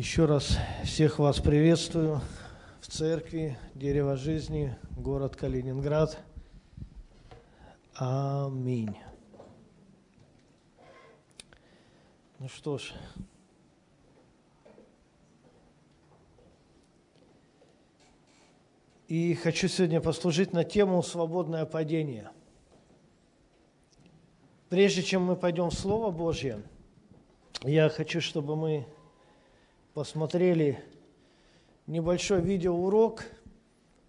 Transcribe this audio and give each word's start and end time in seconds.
Еще 0.00 0.24
раз 0.24 0.56
всех 0.82 1.18
вас 1.18 1.40
приветствую 1.40 2.22
в 2.80 2.86
церкви 2.86 3.58
Дерево 3.74 4.16
жизни, 4.16 4.74
город 4.96 5.36
Калининград. 5.36 6.18
Аминь. 7.92 8.96
Ну 12.38 12.48
что 12.48 12.78
ж, 12.78 12.94
и 19.06 19.34
хочу 19.34 19.68
сегодня 19.68 20.00
послужить 20.00 20.54
на 20.54 20.64
тему 20.64 21.02
«Свободное 21.02 21.66
падение». 21.66 22.30
Прежде 24.70 25.02
чем 25.02 25.24
мы 25.24 25.36
пойдем 25.36 25.68
в 25.68 25.74
Слово 25.74 26.10
Божье, 26.10 26.62
я 27.64 27.90
хочу, 27.90 28.22
чтобы 28.22 28.56
мы 28.56 28.86
посмотрели 30.00 30.82
небольшой 31.86 32.40
видеоурок 32.40 33.22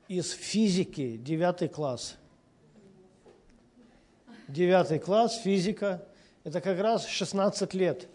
из 0.08 0.32
физики, 0.32 1.18
9 1.18 1.70
класс. 1.70 2.16
9 4.48 5.04
класс, 5.04 5.36
физика, 5.42 6.08
это 6.46 6.62
как 6.62 6.80
раз 6.80 7.06
16 7.06 7.74
лет, 7.74 8.08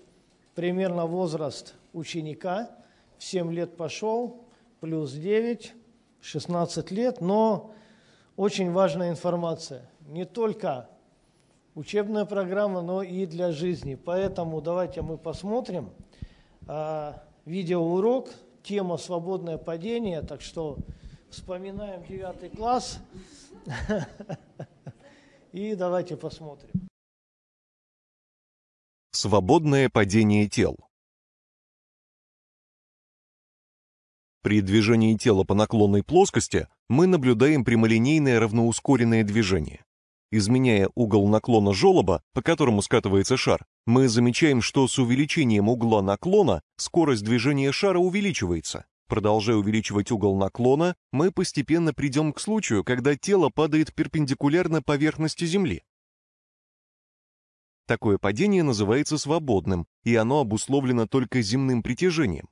примерно 0.55 1.05
возраст 1.05 1.75
ученика, 1.93 2.71
в 3.19 3.25
7 3.25 3.53
лет 3.53 3.77
пошел, 3.77 4.47
плюс 4.81 5.13
9, 5.13 5.75
16 6.23 6.91
лет, 6.93 7.21
но 7.21 7.75
очень 8.37 8.73
важная 8.73 9.11
информация, 9.11 9.91
не 10.09 10.25
только 10.25 10.89
учебная 11.75 12.25
программа, 12.25 12.81
но 12.81 13.03
и 13.03 13.27
для 13.27 13.53
жизни. 13.53 13.97
Поэтому 13.97 14.63
давайте 14.63 15.03
мы 15.03 15.19
посмотрим. 15.19 15.91
А, 16.67 17.26
видеоурок, 17.47 18.35
тема 18.63 18.99
«Свободное 18.99 19.57
падение», 19.57 20.21
так 20.21 20.43
что 20.43 20.79
вспоминаем 21.31 22.05
девятый 22.05 22.51
класс 22.51 23.01
и 25.53 25.75
давайте 25.75 26.17
посмотрим. 26.17 26.89
Свободное 29.13 29.89
падение 29.89 30.47
тел. 30.47 30.77
При 34.43 34.61
движении 34.61 35.17
тела 35.17 35.43
по 35.43 35.55
наклонной 35.55 36.05
плоскости 36.05 36.69
мы 36.89 37.07
наблюдаем 37.07 37.65
прямолинейное 37.65 38.39
равноускоренное 38.39 39.25
движение. 39.25 39.85
Изменяя 40.31 40.89
угол 40.95 41.27
наклона 41.29 41.73
желоба, 41.73 42.23
по 42.33 42.43
которому 42.43 42.83
скатывается 42.83 43.37
шар, 43.37 43.67
мы 43.87 44.09
замечаем, 44.09 44.61
что 44.61 44.87
с 44.89 44.99
увеличением 44.99 45.69
угла 45.69 46.03
наклона 46.03 46.61
скорость 46.77 47.25
движения 47.25 47.71
шара 47.71 47.99
увеличивается. 47.99 48.85
Продолжая 49.07 49.57
увеличивать 49.57 50.11
угол 50.11 50.37
наклона, 50.37 50.97
мы 51.13 51.31
постепенно 51.31 51.95
придем 51.95 52.33
к 52.33 52.41
случаю, 52.41 52.83
когда 52.83 53.17
тело 53.17 53.49
падает 53.49 53.95
перпендикулярно 53.95 54.83
поверхности 54.83 55.45
Земли. 55.45 55.85
Такое 57.87 58.19
падение 58.19 58.65
называется 58.65 59.17
свободным, 59.17 59.87
и 60.03 60.17
оно 60.17 60.41
обусловлено 60.41 61.07
только 61.07 61.41
земным 61.41 61.85
притяжением. 61.85 62.49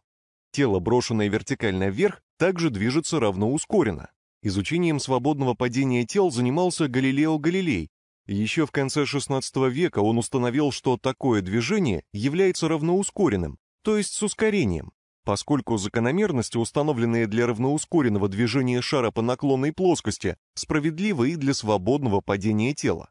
Тело, 0.53 0.79
брошенное 0.79 1.27
вертикально 1.29 1.89
вверх, 1.89 2.23
также 2.39 2.71
движется 2.71 3.19
равно 3.19 3.53
ускоренно. 3.53 4.11
Изучением 4.43 5.01
свободного 5.01 5.55
падения 5.55 6.07
тел 6.07 6.31
занимался 6.31 6.87
Галилео 6.87 7.39
Галилей. 7.39 7.91
Еще 8.27 8.67
в 8.67 8.71
конце 8.71 9.03
XVI 9.03 9.43
века 9.71 9.99
он 9.99 10.19
установил, 10.19 10.73
что 10.73 10.97
такое 10.97 11.43
движение 11.43 12.05
является 12.13 12.69
равноускоренным, 12.69 13.59
то 13.83 13.99
есть 13.99 14.15
с 14.15 14.23
ускорением, 14.23 14.93
поскольку 15.25 15.77
закономерности, 15.77 16.57
установленные 16.57 17.27
для 17.27 17.47
равноускоренного 17.47 18.29
движения 18.29 18.81
шара 18.81 19.11
по 19.11 19.21
наклонной 19.21 19.73
плоскости, 19.73 20.37
справедливы 20.55 21.33
и 21.33 21.37
для 21.37 21.53
свободного 21.53 22.23
падения 22.23 22.73
тела. 22.73 23.11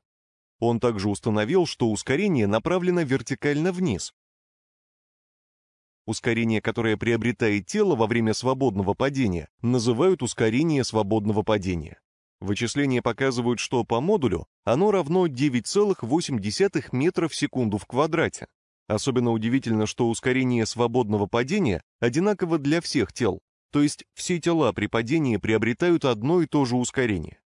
Он 0.59 0.79
также 0.79 1.09
установил, 1.09 1.67
что 1.67 1.91
ускорение 1.91 2.47
направлено 2.47 3.01
вертикально 3.01 3.71
вниз, 3.71 4.13
Ускорение, 6.05 6.61
которое 6.61 6.97
приобретает 6.97 7.65
тело 7.65 7.95
во 7.95 8.07
время 8.07 8.33
свободного 8.33 8.93
падения, 8.93 9.47
называют 9.61 10.21
ускорение 10.21 10.83
свободного 10.83 11.43
падения. 11.43 11.99
Вычисления 12.43 13.01
показывают, 13.01 13.61
что 13.61 13.85
по 13.85 14.01
модулю 14.01 14.47
оно 14.65 14.91
равно 14.91 15.27
9,8 15.27 16.89
метра 16.91 17.29
в 17.29 17.35
секунду 17.35 17.77
в 17.77 17.85
квадрате. 17.85 18.47
Особенно 18.89 19.31
удивительно, 19.31 19.85
что 19.85 20.09
ускорение 20.09 20.65
свободного 20.65 21.25
падения 21.25 21.81
одинаково 22.01 22.57
для 22.57 22.81
всех 22.81 23.13
тел, 23.13 23.39
то 23.71 23.81
есть 23.81 24.03
все 24.13 24.41
тела 24.41 24.73
при 24.73 24.87
падении 24.87 25.37
приобретают 25.37 26.03
одно 26.03 26.41
и 26.41 26.45
то 26.45 26.65
же 26.65 26.75
ускорение. 26.75 27.39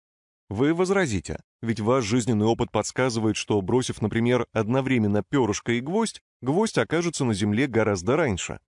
Вы 0.49 0.72
возразите, 0.72 1.41
ведь 1.61 1.81
ваш 1.81 2.05
жизненный 2.05 2.47
опыт 2.47 2.71
подсказывает, 2.71 3.37
что 3.37 3.61
бросив, 3.62 4.00
например, 4.00 4.47
одновременно 4.53 5.25
перышко 5.28 5.72
и 5.72 5.81
гвоздь, 5.81 6.21
гвоздь 6.41 6.78
окажется 6.78 7.25
на 7.25 7.34
Земле 7.34 7.66
гораздо 7.66 8.15
раньше. 8.15 8.61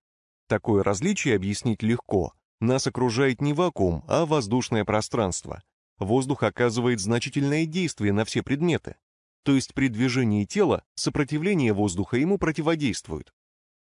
Такое 0.49 0.83
различие 0.83 1.37
объяснить 1.37 1.83
легко. 1.83 2.33
Нас 2.59 2.85
окружает 2.85 3.39
не 3.39 3.53
вакуум, 3.53 4.03
а 4.09 4.25
воздушное 4.25 4.83
пространство. 4.83 5.61
Воздух 5.99 6.43
оказывает 6.43 6.99
значительное 6.99 7.65
действие 7.65 8.13
на 8.13 8.25
все 8.25 8.43
предметы. 8.43 8.95
То 9.43 9.55
есть 9.55 9.73
при 9.73 9.87
движении 9.87 10.45
тела 10.45 10.83
сопротивление 10.95 11.73
воздуха 11.73 12.17
ему 12.17 12.37
противодействует. 12.37 13.33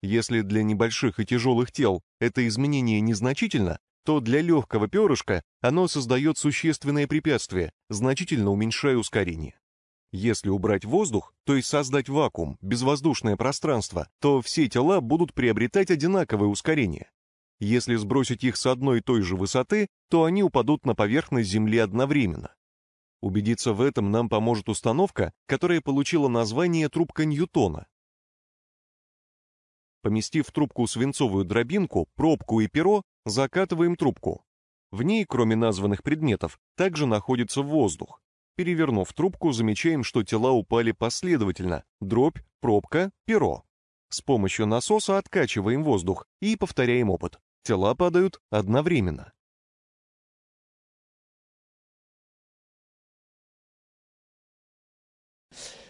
Если 0.02 0.42
для 0.42 0.64
небольших 0.64 1.20
и 1.20 1.26
тяжелых 1.26 1.72
тел 1.72 2.04
это 2.20 2.46
изменение 2.48 3.00
незначительно, 3.00 3.80
то 4.04 4.20
для 4.20 4.42
легкого 4.42 4.88
перышка 4.88 5.44
оно 5.62 5.88
создает 5.88 6.38
существенное 6.38 7.08
препятствие, 7.08 7.72
значительно 7.90 8.52
уменьшая 8.52 8.98
ускорение. 8.98 9.58
Если 10.12 10.50
убрать 10.50 10.86
воздух, 10.86 11.34
то 11.46 11.56
есть 11.56 11.70
создать 11.70 12.10
вакуум, 12.10 12.58
безвоздушное 12.62 13.36
пространство, 13.36 14.10
то 14.20 14.42
все 14.42 14.68
тела 14.68 15.02
будут 15.02 15.34
приобретать 15.34 15.90
одинаковое 15.90 16.50
ускорение. 16.50 17.10
Если 17.64 17.96
сбросить 17.96 18.44
их 18.44 18.58
с 18.58 18.66
одной 18.66 18.98
и 18.98 19.02
той 19.02 19.22
же 19.22 19.38
высоты, 19.38 19.88
то 20.10 20.26
они 20.26 20.44
упадут 20.44 20.86
на 20.86 20.96
поверхность 20.96 21.50
Земли 21.50 21.78
одновременно. 21.78 22.54
Убедиться 23.22 23.72
в 23.72 23.80
этом 23.80 24.12
нам 24.12 24.28
поможет 24.28 24.68
установка, 24.68 25.32
которая 25.46 25.80
получила 25.80 26.28
название 26.28 26.90
трубка 26.90 27.24
Ньютона. 27.24 27.88
Поместив 30.02 30.50
в 30.50 30.52
трубку 30.52 30.86
свинцовую 30.88 31.46
дробинку, 31.46 32.10
пробку 32.16 32.60
и 32.60 32.68
перо, 32.68 33.04
закатываем 33.26 33.96
трубку. 33.96 34.44
В 34.92 35.04
ней, 35.04 35.24
кроме 35.24 35.56
названных 35.56 36.04
предметов, 36.04 36.60
также 36.76 37.06
находится 37.06 37.62
воздух. 37.62 38.20
Перевернув 38.58 39.14
трубку, 39.14 39.54
замечаем, 39.54 40.04
что 40.04 40.24
тела 40.24 40.52
упали 40.52 40.92
последовательно: 40.92 41.86
дробь, 42.02 42.40
пробка, 42.60 43.12
перо. 43.26 43.64
С 44.10 44.22
помощью 44.22 44.68
насоса 44.68 45.18
откачиваем 45.18 45.86
воздух 45.86 46.28
и 46.42 46.58
повторяем 46.58 47.10
опыт. 47.10 47.40
Тела 47.64 47.96
падают 47.96 48.42
одновременно. 48.50 49.32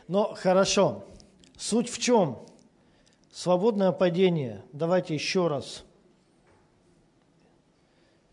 Но 0.07 0.35
хорошо. 0.35 1.03
Суть 1.57 1.89
в 1.89 1.99
чем? 1.99 2.45
Свободное 3.31 3.91
падение. 3.91 4.63
Давайте 4.71 5.15
еще 5.15 5.47
раз. 5.47 5.83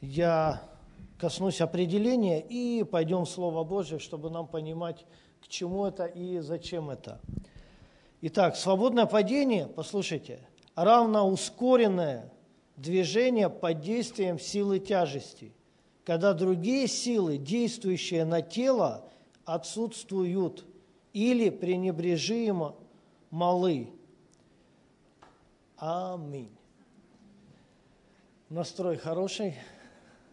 Я 0.02 0.62
коснусь 1.18 1.62
определения 1.62 2.40
и 2.40 2.84
пойдем 2.84 3.24
в 3.24 3.30
Слово 3.30 3.64
Божье, 3.64 3.98
чтобы 3.98 4.28
нам 4.28 4.46
понимать, 4.46 5.06
к 5.42 5.48
чему 5.48 5.86
это 5.86 6.04
и 6.04 6.40
зачем 6.40 6.90
это. 6.90 7.20
Итак, 8.20 8.56
свободное 8.56 9.06
падение, 9.06 9.66
послушайте, 9.66 10.46
равно 10.74 11.26
ускоренное 11.26 12.30
движение 12.76 13.48
под 13.48 13.80
действием 13.80 14.38
силы 14.38 14.78
тяжести, 14.78 15.52
когда 16.04 16.32
другие 16.34 16.88
силы, 16.88 17.38
действующие 17.38 18.24
на 18.24 18.42
тело, 18.42 19.08
отсутствуют 19.44 20.64
или 21.12 21.50
пренебрежимо 21.50 22.76
малы. 23.30 23.90
Аминь. 25.76 26.50
Настрой 28.48 28.96
хороший. 28.96 29.56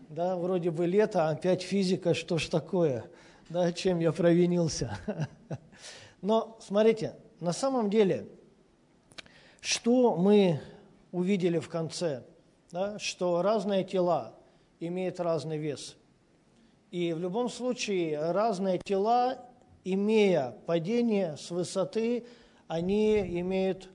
Да, 0.09 0.37
вроде 0.37 0.71
бы 0.71 0.85
лето, 0.85 1.27
а 1.27 1.31
опять 1.31 1.61
физика, 1.61 2.13
что 2.13 2.37
ж 2.37 2.47
такое? 2.47 3.05
Да, 3.49 3.71
чем 3.71 3.99
я 3.99 4.11
провинился? 4.11 4.97
Но 6.21 6.57
смотрите, 6.61 7.15
на 7.39 7.53
самом 7.53 7.89
деле, 7.89 8.27
что 9.61 10.15
мы 10.15 10.59
увидели 11.17 11.57
в 11.57 11.67
конце? 11.67 12.23
Да, 12.71 12.99
что 12.99 13.41
разные 13.41 13.83
тела 13.83 14.35
имеют 14.79 15.19
разный 15.19 15.57
вес. 15.57 15.95
И 16.91 17.11
в 17.13 17.19
любом 17.19 17.49
случае 17.49 18.31
разные 18.31 18.77
тела, 18.77 19.39
имея 19.83 20.55
падение 20.65 21.35
с 21.37 21.49
высоты, 21.49 22.25
они 22.67 23.19
имеют 23.41 23.89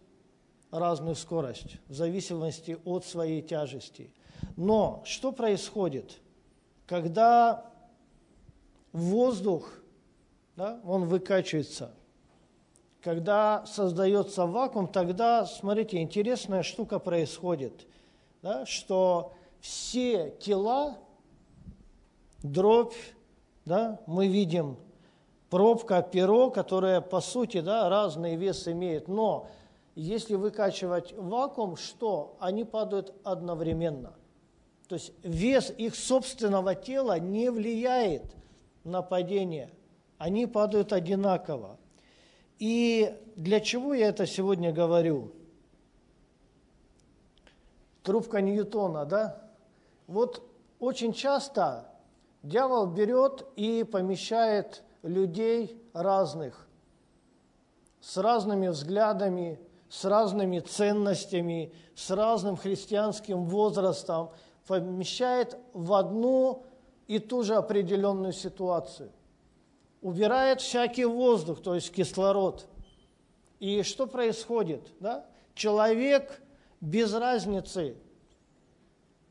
разную 0.71 1.15
скорость 1.15 1.77
в 1.87 1.95
зависимости 1.95 2.77
от 2.85 3.05
своей 3.05 3.43
тяжести. 3.43 4.13
Но 4.57 5.03
что 5.05 5.31
происходит, 5.31 6.19
когда 6.87 7.71
воздух, 8.93 9.71
да, 10.57 10.81
он 10.85 11.07
выкачивается, 11.07 11.95
когда 13.03 13.67
создается 13.67 14.47
вакуум, 14.47 14.87
тогда, 14.87 15.45
смотрите, 15.45 16.01
интересная 16.01 16.63
штука 16.63 16.99
происходит, 16.99 17.87
да, 18.43 18.65
что 18.65 19.33
все 19.61 20.31
тела, 20.41 20.97
дробь, 22.43 22.95
да, 23.65 24.01
мы 24.07 24.29
видим 24.29 24.77
пробка, 25.51 26.01
перо, 26.03 26.51
которое 26.51 27.01
по 27.01 27.21
сути 27.21 27.61
да, 27.61 27.89
разный 27.89 28.37
вес 28.37 28.69
имеет, 28.69 29.09
но 29.09 29.49
если 29.95 30.37
выкачивать 30.37 31.13
вакуум, 31.13 31.77
что? 31.77 32.37
Они 32.41 32.65
падают 32.65 33.13
одновременно. 33.25 34.15
То 34.89 34.95
есть 34.95 35.13
вес 35.23 35.73
их 35.77 35.95
собственного 35.95 36.75
тела 36.75 37.19
не 37.19 37.51
влияет 37.51 38.25
на 38.85 39.03
падение. 39.03 39.71
Они 40.17 40.47
падают 40.47 40.93
одинаково. 40.93 41.79
И 42.59 43.19
для 43.37 43.61
чего 43.61 43.95
я 43.95 44.09
это 44.09 44.27
сегодня 44.27 44.73
говорю? 44.73 45.33
Трубка 48.03 48.41
Ньютона, 48.41 49.05
да? 49.05 49.51
Вот 50.07 50.43
очень 50.79 51.13
часто 51.13 51.89
дьявол 52.43 52.87
берет 52.87 53.47
и 53.57 53.85
помещает 53.85 54.83
людей 55.03 55.81
разных, 55.93 56.69
с 58.01 58.17
разными 58.17 58.69
взглядами, 58.69 59.61
с 59.89 60.05
разными 60.05 60.61
ценностями, 60.61 61.73
с 61.95 62.11
разным 62.11 62.57
христианским 62.57 63.45
возрастом, 63.45 64.31
помещает 64.67 65.57
в 65.73 65.93
одну 65.93 66.65
и 67.07 67.19
ту 67.19 67.43
же 67.43 67.55
определенную 67.55 68.33
ситуацию. 68.33 69.11
Убирает 70.03 70.61
всякий 70.61 71.05
воздух, 71.05 71.63
то 71.63 71.75
есть 71.75 71.93
кислород. 71.93 72.67
И 73.61 73.83
что 73.83 74.07
происходит? 74.07 74.93
Да? 75.01 75.25
Человек 75.55 76.43
без 76.81 77.15
разницы, 77.15 77.97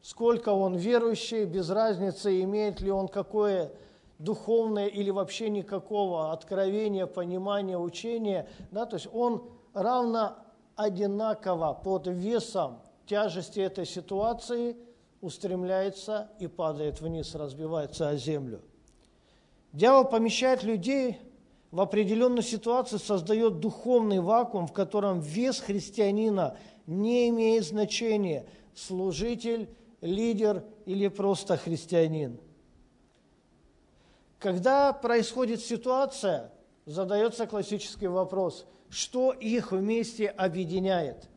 сколько 0.02 0.50
он 0.50 0.76
верующий, 0.76 1.46
без 1.46 1.70
разницы, 1.70 2.42
имеет 2.42 2.80
ли 2.82 2.90
он 2.90 3.10
какое 3.10 3.72
духовное 4.18 4.88
или 4.88 5.10
вообще 5.10 5.50
никакого 5.50 6.32
откровения, 6.32 7.06
понимания, 7.08 7.78
учения, 7.78 8.48
да, 8.72 8.86
то 8.86 8.96
есть 8.96 9.10
он 9.12 9.50
равно 9.74 10.38
одинаково 10.76 11.74
под 11.74 12.08
весом 12.08 12.82
тяжести 13.06 13.60
этой 13.60 13.86
ситуации 13.86 14.78
устремляется 15.22 16.30
и 16.40 16.48
падает 16.48 17.02
вниз, 17.02 17.36
разбивается 17.36 18.10
о 18.10 18.16
землю. 18.16 18.62
Дьявол 19.74 20.06
помещает 20.06 20.64
людей 20.64 21.18
в 21.72 21.80
определенную 21.80 22.44
ситуацию, 22.44 23.00
создает 23.00 23.60
духовный 23.60 24.20
вакуум, 24.20 24.68
в 24.68 24.74
котором 24.74 25.20
вес 25.20 25.60
христианина 25.60 26.58
не 26.86 27.30
имеет 27.30 27.66
значения, 27.66 28.46
служитель, 28.76 29.70
лидер 30.02 30.64
или 30.86 31.08
просто 31.08 31.58
христианин– 31.58 32.40
когда 34.42 34.92
происходит 34.92 35.62
ситуация, 35.62 36.52
задается 36.88 37.46
классический 37.46 38.08
вопрос, 38.08 38.66
что 38.90 39.34
их 39.34 39.72
вместе 39.72 40.28
объединяет? 40.30 41.30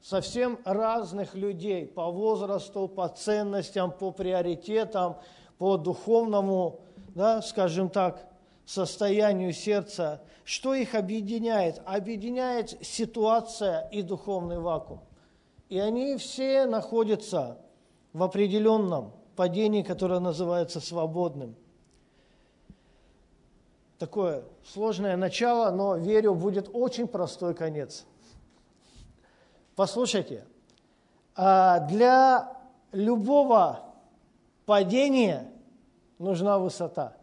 Совсем 0.00 0.58
разных 0.64 1.34
людей 1.34 1.86
по 1.86 2.10
возрасту, 2.10 2.88
по 2.88 3.08
ценностям, 3.08 3.92
по 3.92 4.10
приоритетам, 4.10 5.18
по 5.58 5.76
духовному, 5.76 6.80
да, 7.14 7.42
скажем 7.42 7.88
так, 7.88 8.28
состоянию 8.64 9.52
сердца. 9.52 10.22
Что 10.44 10.74
их 10.74 10.94
объединяет? 10.94 11.80
Объединяет 11.84 12.76
ситуация 12.84 13.88
и 13.90 14.02
духовный 14.02 14.58
вакуум. 14.58 15.00
И 15.68 15.78
они 15.78 16.16
все 16.16 16.66
находятся 16.66 17.58
в 18.12 18.22
определенном 18.22 19.12
падении, 19.36 19.82
которое 19.82 20.20
называется 20.20 20.80
свободным 20.80 21.56
такое 24.02 24.42
сложное 24.64 25.16
начало, 25.16 25.70
но 25.70 25.94
верю, 25.94 26.34
будет 26.34 26.68
очень 26.72 27.06
простой 27.06 27.54
конец. 27.54 28.04
Послушайте, 29.76 30.44
а, 31.36 31.78
для 31.86 32.52
любого 32.90 33.91
падения 34.66 35.50
нужна 36.18 36.58
высота. 36.58 37.16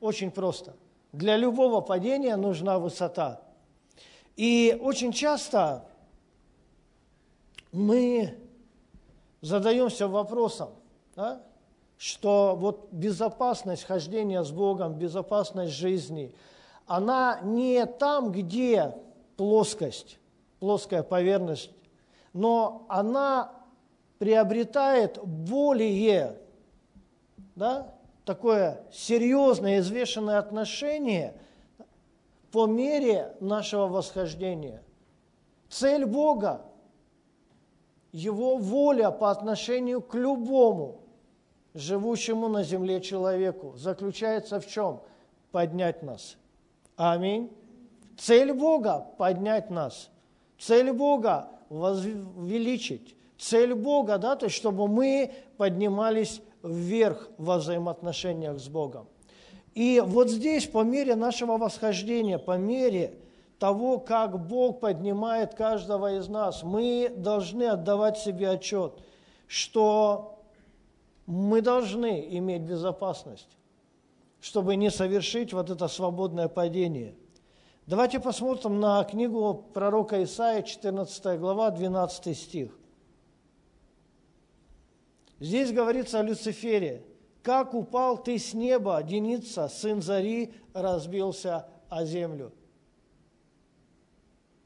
Очень 0.00 0.30
просто. 0.30 0.74
Для 1.12 1.36
любого 1.36 1.80
падения 1.80 2.36
нужна 2.36 2.78
высота. 2.78 3.40
И 4.36 4.78
очень 4.80 5.12
часто 5.12 5.84
мы 7.70 8.38
задаемся 9.40 10.08
вопросом, 10.08 10.70
да, 11.14 11.42
что 11.98 12.56
вот 12.58 12.88
безопасность 12.90 13.84
хождения 13.84 14.42
с 14.42 14.50
Богом, 14.50 14.94
безопасность 14.94 15.72
жизни, 15.72 16.34
она 16.86 17.40
не 17.42 17.86
там, 17.86 18.32
где 18.32 18.94
плоскость, 19.36 20.18
плоская 20.58 21.02
поверхность, 21.02 21.70
но 22.32 22.86
она 22.88 23.52
приобретает 24.22 25.18
более 25.24 26.38
да, 27.56 27.92
такое 28.24 28.84
серьезное, 28.92 29.80
извешенное 29.80 30.38
отношение 30.38 31.34
по 32.52 32.66
мере 32.66 33.34
нашего 33.40 33.88
восхождения. 33.88 34.80
Цель 35.68 36.06
Бога, 36.06 36.62
Его 38.12 38.58
воля 38.58 39.10
по 39.10 39.32
отношению 39.32 40.00
к 40.00 40.14
любому– 40.14 41.00
живущему 41.74 42.46
на 42.46 42.62
земле 42.62 43.00
человеку, 43.00 43.74
заключается 43.76 44.60
в 44.60 44.68
чем? 44.68 45.00
Поднять 45.50 46.04
нас. 46.04 46.36
Аминь. 46.94 47.50
Цель 48.16 48.52
Бога– 48.52 49.04
поднять 49.18 49.68
нас. 49.68 50.10
Цель 50.60 50.92
Бога– 50.92 51.48
возвеличить. 51.70 53.16
Цель 53.42 53.74
Бога, 53.74 54.18
да, 54.18 54.36
то 54.36 54.46
есть 54.46 54.56
чтобы 54.56 54.86
мы 54.86 55.32
поднимались 55.56 56.40
вверх 56.62 57.28
во 57.38 57.58
взаимоотношениях 57.58 58.60
с 58.60 58.68
Богом. 58.68 59.08
И 59.74 60.00
вот 60.04 60.30
здесь, 60.30 60.66
по 60.66 60.84
мере 60.84 61.16
нашего 61.16 61.58
восхождения, 61.58 62.38
по 62.38 62.56
мере 62.56 63.18
того, 63.58 63.98
как 63.98 64.46
Бог 64.46 64.78
поднимает 64.78 65.54
каждого 65.54 66.18
из 66.18 66.28
нас, 66.28 66.62
мы 66.62 67.12
должны 67.16 67.64
отдавать 67.64 68.16
себе 68.16 68.48
отчет, 68.48 68.92
что 69.48 70.38
мы 71.26 71.62
должны 71.62 72.24
иметь 72.36 72.62
безопасность, 72.62 73.56
чтобы 74.40 74.76
не 74.76 74.88
совершить 74.88 75.52
вот 75.52 75.68
это 75.68 75.88
свободное 75.88 76.46
падение. 76.46 77.16
Давайте 77.88 78.20
посмотрим 78.20 78.78
на 78.78 79.02
книгу 79.02 79.64
пророка 79.74 80.22
Исаия, 80.22 80.62
14 80.62 81.40
глава, 81.40 81.70
12 81.72 82.38
стих. 82.38 82.78
Здесь 85.42 85.72
говорится 85.72 86.20
о 86.20 86.22
Люцифере. 86.22 87.04
«Как 87.42 87.74
упал 87.74 88.22
ты 88.22 88.38
с 88.38 88.54
неба, 88.54 89.02
Деница, 89.02 89.66
сын 89.66 90.00
Зари, 90.00 90.54
разбился 90.72 91.66
о 91.88 92.04
землю». 92.04 92.52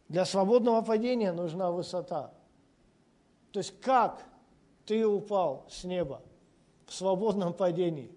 Для 0.09 0.27
свободного 0.27 0.83
падения 0.83 1.33
нужна 1.33 1.71
высота. 1.71 2.35
То 3.53 3.61
есть 3.61 3.81
как 3.81 4.23
ты 4.85 5.07
упал 5.07 5.65
с 5.71 5.85
неба? 5.85 6.21
в 6.87 6.95
свободном 6.95 7.53
падении. 7.53 8.11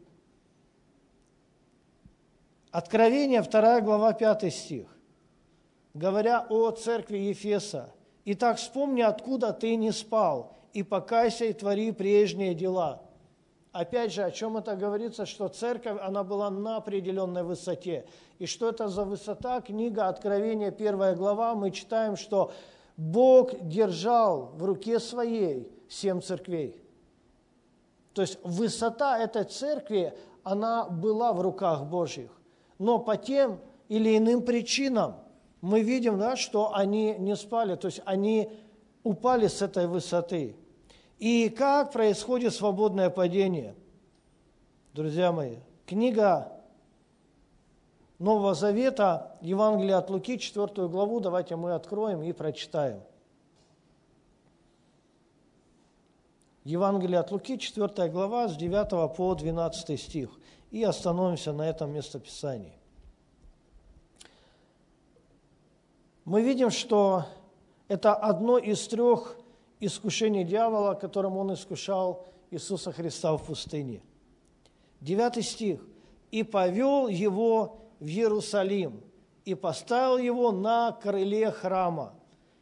Откровение, 2.71 3.41
2 3.41 3.81
глава, 3.81 4.13
5 4.13 4.53
стих. 4.53 4.87
Говоря 5.95 6.45
о 6.49 6.69
церкви 6.71 7.17
Ефеса, 7.17 7.91
«Итак, 8.25 8.57
вспомни, 8.57 9.01
откуда 9.01 9.53
ты 9.53 9.75
не 9.75 9.91
спал, 9.91 10.55
и 10.73 10.83
покайся, 10.83 11.45
и 11.45 11.53
твори 11.53 11.91
прежние 11.91 12.53
дела». 12.53 13.01
Опять 13.71 14.13
же, 14.13 14.23
о 14.23 14.31
чем 14.31 14.57
это 14.57 14.75
говорится, 14.75 15.25
что 15.27 15.47
церковь, 15.47 15.99
она 16.01 16.23
была 16.23 16.49
на 16.49 16.77
определенной 16.77 17.43
высоте. 17.43 18.05
И 18.39 18.47
что 18.47 18.69
это 18.69 18.87
за 18.87 19.05
высота? 19.05 19.61
Книга 19.61 20.07
Откровения, 20.07 20.71
первая 20.71 21.15
глава, 21.15 21.53
мы 21.53 21.69
читаем, 21.69 22.15
что 22.17 22.51
Бог 22.97 23.51
держал 23.61 24.53
в 24.55 24.65
руке 24.65 24.99
своей 24.99 25.71
семь 25.87 26.19
церквей– 26.21 26.81
то 28.19 28.23
есть 28.23 28.37
высота 28.43 29.17
этой 29.17 29.45
церкви, 29.45 30.13
она 30.43 30.85
была 30.85 31.31
в 31.31 31.39
руках 31.39 31.85
Божьих. 31.85 32.29
Но 32.77 32.99
по 32.99 33.15
тем 33.15 33.59
или 33.87 34.17
иным 34.17 34.41
причинам 34.41 35.15
мы 35.61 35.81
видим, 35.81 36.19
да, 36.19 36.35
что 36.35 36.75
они 36.75 37.15
не 37.17 37.37
спали, 37.37 37.75
то 37.75 37.87
есть 37.87 38.01
они 38.03 38.51
упали 39.03 39.47
с 39.47 39.61
этой 39.61 39.87
высоты. 39.87 40.55
И 41.17 41.49
как 41.49 41.91
происходит 41.91 42.53
свободное 42.53 43.09
падение? 43.09 43.75
Друзья 44.93 45.31
мои, 45.31 45.57
книга 45.85 46.51
Нового 48.19 48.53
Завета, 48.53 49.37
Евангелие 49.41 49.95
от 49.95 50.09
Луки, 50.09 50.37
4 50.37 50.87
главу, 50.87 51.19
давайте 51.19 51.55
мы 51.55 51.73
откроем 51.73 52.21
и 52.21 52.33
прочитаем. 52.33 53.01
Евангелие 56.63 57.19
от 57.19 57.31
Луки, 57.31 57.57
4 57.57 58.09
глава, 58.09 58.47
с 58.47 58.55
9 58.55 59.15
по 59.15 59.35
12 59.35 59.99
стих. 59.99 60.29
И 60.71 60.83
остановимся 60.83 61.51
на 61.51 61.67
этом 61.67 61.91
местописании. 61.91 62.77
Мы 66.25 66.43
видим, 66.43 66.69
что 66.69 67.25
это 67.89 68.13
одно 68.13 68.57
из 68.57 68.87
трех 68.87 69.35
искушений 69.81 70.45
дьявола, 70.45 70.93
которым 70.93 71.35
он 71.35 71.53
искушал 71.53 72.27
Иисуса 72.51 72.93
Христа 72.93 73.35
в 73.35 73.43
пустыне. 73.43 74.01
Девятый 75.01 75.43
стих. 75.43 75.81
«И 76.31 76.43
повел 76.43 77.07
его 77.07 77.79
в 77.99 78.05
Иерусалим, 78.05 79.01
и 79.43 79.55
поставил 79.55 80.19
его 80.19 80.51
на 80.51 80.91
крыле 80.91 81.49
храма, 81.49 82.13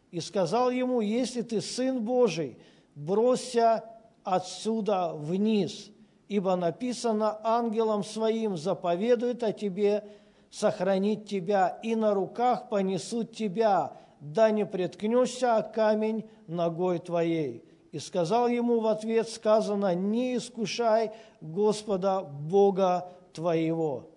и 0.09 0.21
сказал 0.21 0.69
ему, 0.69 1.01
если 1.01 1.41
ты 1.41 1.59
Сын 1.59 2.01
Божий, 2.01 2.57
бросься 2.95 3.83
отсюда 4.23 5.11
вниз, 5.13 5.91
ибо 6.29 6.55
написано 6.55 7.41
ангелом 7.43 8.05
своим 8.05 8.55
заповедует 8.55 9.43
о 9.43 9.51
тебе 9.51 10.05
сохранить 10.49 11.27
тебя, 11.27 11.77
и 11.83 11.93
на 11.95 12.13
руках 12.13 12.69
понесут 12.69 13.35
тебя, 13.35 13.91
да 14.19 14.51
не 14.51 14.65
преткнешься 14.65 15.57
о 15.57 15.63
камень 15.63 16.29
ногой 16.47 16.99
твоей. 16.99 17.63
И 17.91 17.99
сказал 17.99 18.47
ему 18.47 18.79
в 18.79 18.87
ответ, 18.87 19.29
сказано, 19.29 19.95
не 19.95 20.37
искушай 20.37 21.11
Господа 21.41 22.21
Бога 22.21 23.09
твоего. 23.33 24.09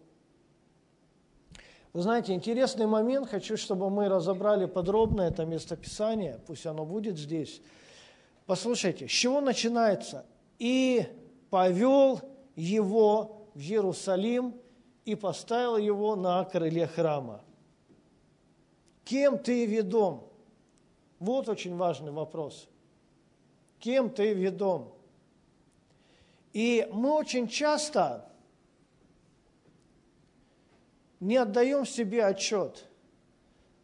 Вы 1.93 2.03
знаете, 2.03 2.35
интересный 2.35 2.87
момент, 2.87 3.29
хочу, 3.29 3.57
чтобы 3.57 3.91
мы 3.91 4.09
разобрали 4.09 4.67
подробно 4.67 5.23
это 5.23 5.45
местописание, 5.45 6.41
пусть 6.47 6.67
оно 6.67 6.85
будет 6.85 7.19
здесь. 7.19 7.61
Послушайте, 8.47 9.09
с 9.09 9.11
чего 9.11 9.41
начинается? 9.41 10.25
«И 10.61 11.07
повел 11.49 12.21
его 12.55 13.49
в 13.55 13.61
Иерусалим 13.61 14.55
и 15.07 15.15
поставил 15.15 15.79
его 15.79 16.15
на 16.17 16.45
крыле 16.45 16.87
храма». 16.87 17.41
Кем 19.05 19.39
ты 19.39 19.67
ведом? 19.67 20.29
Вот 21.19 21.49
очень 21.49 21.77
важный 21.77 22.13
вопрос. 22.13 22.69
Кем 23.79 24.11
ты 24.11 24.33
ведом? 24.33 24.95
И 26.53 26.89
мы 26.93 27.13
очень 27.13 27.49
часто 27.49 28.31
не 31.21 31.37
отдаем 31.37 31.87
себе 31.87 32.25
отчет. 32.25 32.87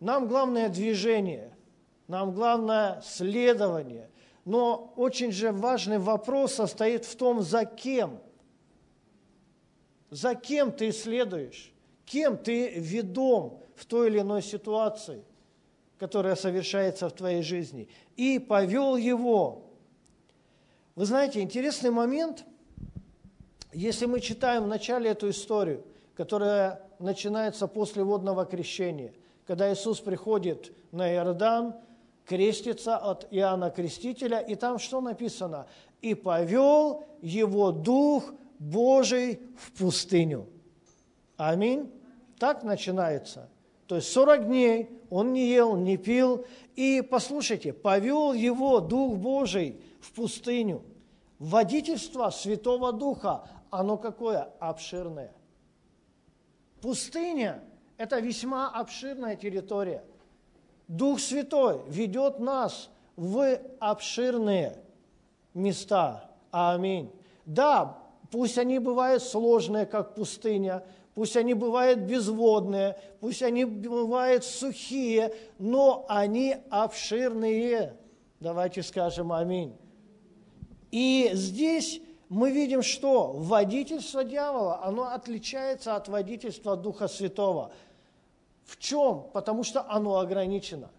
Нам 0.00 0.26
главное 0.28 0.68
движение, 0.68 1.56
нам 2.08 2.32
главное 2.32 3.00
следование. 3.02 4.11
Но 4.44 4.92
очень 4.96 5.32
же 5.32 5.52
важный 5.52 5.99
вопрос 5.99 6.54
состоит 6.54 7.04
в 7.04 7.16
том, 7.16 7.42
за 7.42 7.64
кем. 7.64 8.20
За 10.11 10.35
кем 10.35 10.70
ты 10.70 10.92
следуешь, 10.92 11.73
кем 12.04 12.38
ты 12.38 12.75
ведом 12.78 13.61
в 13.76 13.85
той 13.85 14.09
или 14.09 14.21
иной 14.21 14.42
ситуации, 14.42 15.23
которая 15.99 16.35
совершается 16.35 17.09
в 17.09 17.12
твоей 17.12 17.42
жизни. 17.42 17.88
И 18.16 18.38
повел 18.38 18.97
его. 18.97 19.64
Вы 20.95 21.04
знаете, 21.04 21.40
интересный 21.40 21.90
момент, 21.90 22.45
если 23.73 24.06
мы 24.06 24.21
читаем 24.21 24.64
в 24.64 24.68
начале 24.68 25.11
эту 25.11 25.30
историю, 25.30 25.85
которая 26.16 26.83
начинается 26.99 27.68
после 27.68 28.02
водного 28.02 28.47
крещения, 28.47 29.12
когда 29.47 29.73
Иисус 29.73 30.00
приходит 30.00 30.73
на 30.90 31.12
Иордан, 31.12 31.75
крестится 32.25 32.97
от 32.97 33.28
Иоанна 33.30 33.71
Крестителя, 33.71 34.40
и 34.40 34.54
там 34.54 34.78
что 34.78 35.00
написано? 35.00 35.66
«И 36.02 36.14
повел 36.14 37.04
его 37.23 37.71
Дух 37.73 38.33
Божий 38.59 39.40
в 39.59 39.73
пустыню». 39.73 40.47
Аминь. 41.37 41.92
Так 42.38 42.62
начинается. 42.64 43.49
То 43.86 43.96
есть 43.96 44.12
40 44.12 44.46
дней 44.46 44.90
он 45.10 45.32
не 45.32 45.46
ел, 45.48 45.76
не 45.76 45.96
пил. 45.96 46.44
И 46.74 47.02
послушайте, 47.08 47.72
повел 47.72 48.32
его 48.32 48.80
Дух 48.80 49.16
Божий 49.16 49.80
в 50.00 50.12
пустыню. 50.12 50.82
Водительство 51.38 52.30
Святого 52.30 52.92
Духа, 52.92 53.48
оно 53.70 53.96
какое? 53.96 54.48
Обширное. 54.58 55.32
Пустыня– 56.80 57.62
это 57.96 58.20
весьма 58.20 58.70
обширная 58.70 59.36
территория. 59.36 60.04
Дух 60.88 61.20
Святой 61.20 61.80
ведет 61.88 62.38
нас 62.38 62.90
в 63.16 63.58
обширные 63.80 64.78
места. 65.54 66.30
Аминь. 66.50 67.10
Да, 67.44 67.98
пусть 68.30 68.58
они 68.58 68.78
бывают 68.78 69.22
сложные, 69.22 69.86
как 69.86 70.14
пустыня, 70.14 70.84
пусть 71.16 71.35
они 71.35 71.54
бывают 71.54 72.00
безводные, 72.00 72.94
пусть 73.20 73.42
они 73.42 73.64
бывают 73.64 74.44
сухие, 74.44 75.35
но 75.58 76.04
они 76.11 76.56
обширные. 76.68 77.96
Давайте 78.38 78.82
скажем 78.82 79.32
аминь. 79.32 79.75
И 80.90 81.30
здесь 81.32 82.02
мы 82.28 82.50
видим, 82.50 82.82
что 82.82 83.32
водительство 83.32 84.25
дьявола, 84.25 84.85
оно 84.85 85.04
отличается 85.04 85.96
от 85.96 86.06
водительства 86.08 86.76
Духа 86.76 87.08
Святого. 87.08 87.73
В 88.66 88.78
чем? 88.78 89.30
Потому 89.32 89.64
что 89.64 89.90
оно 89.90 90.18
ограничено. 90.18 90.90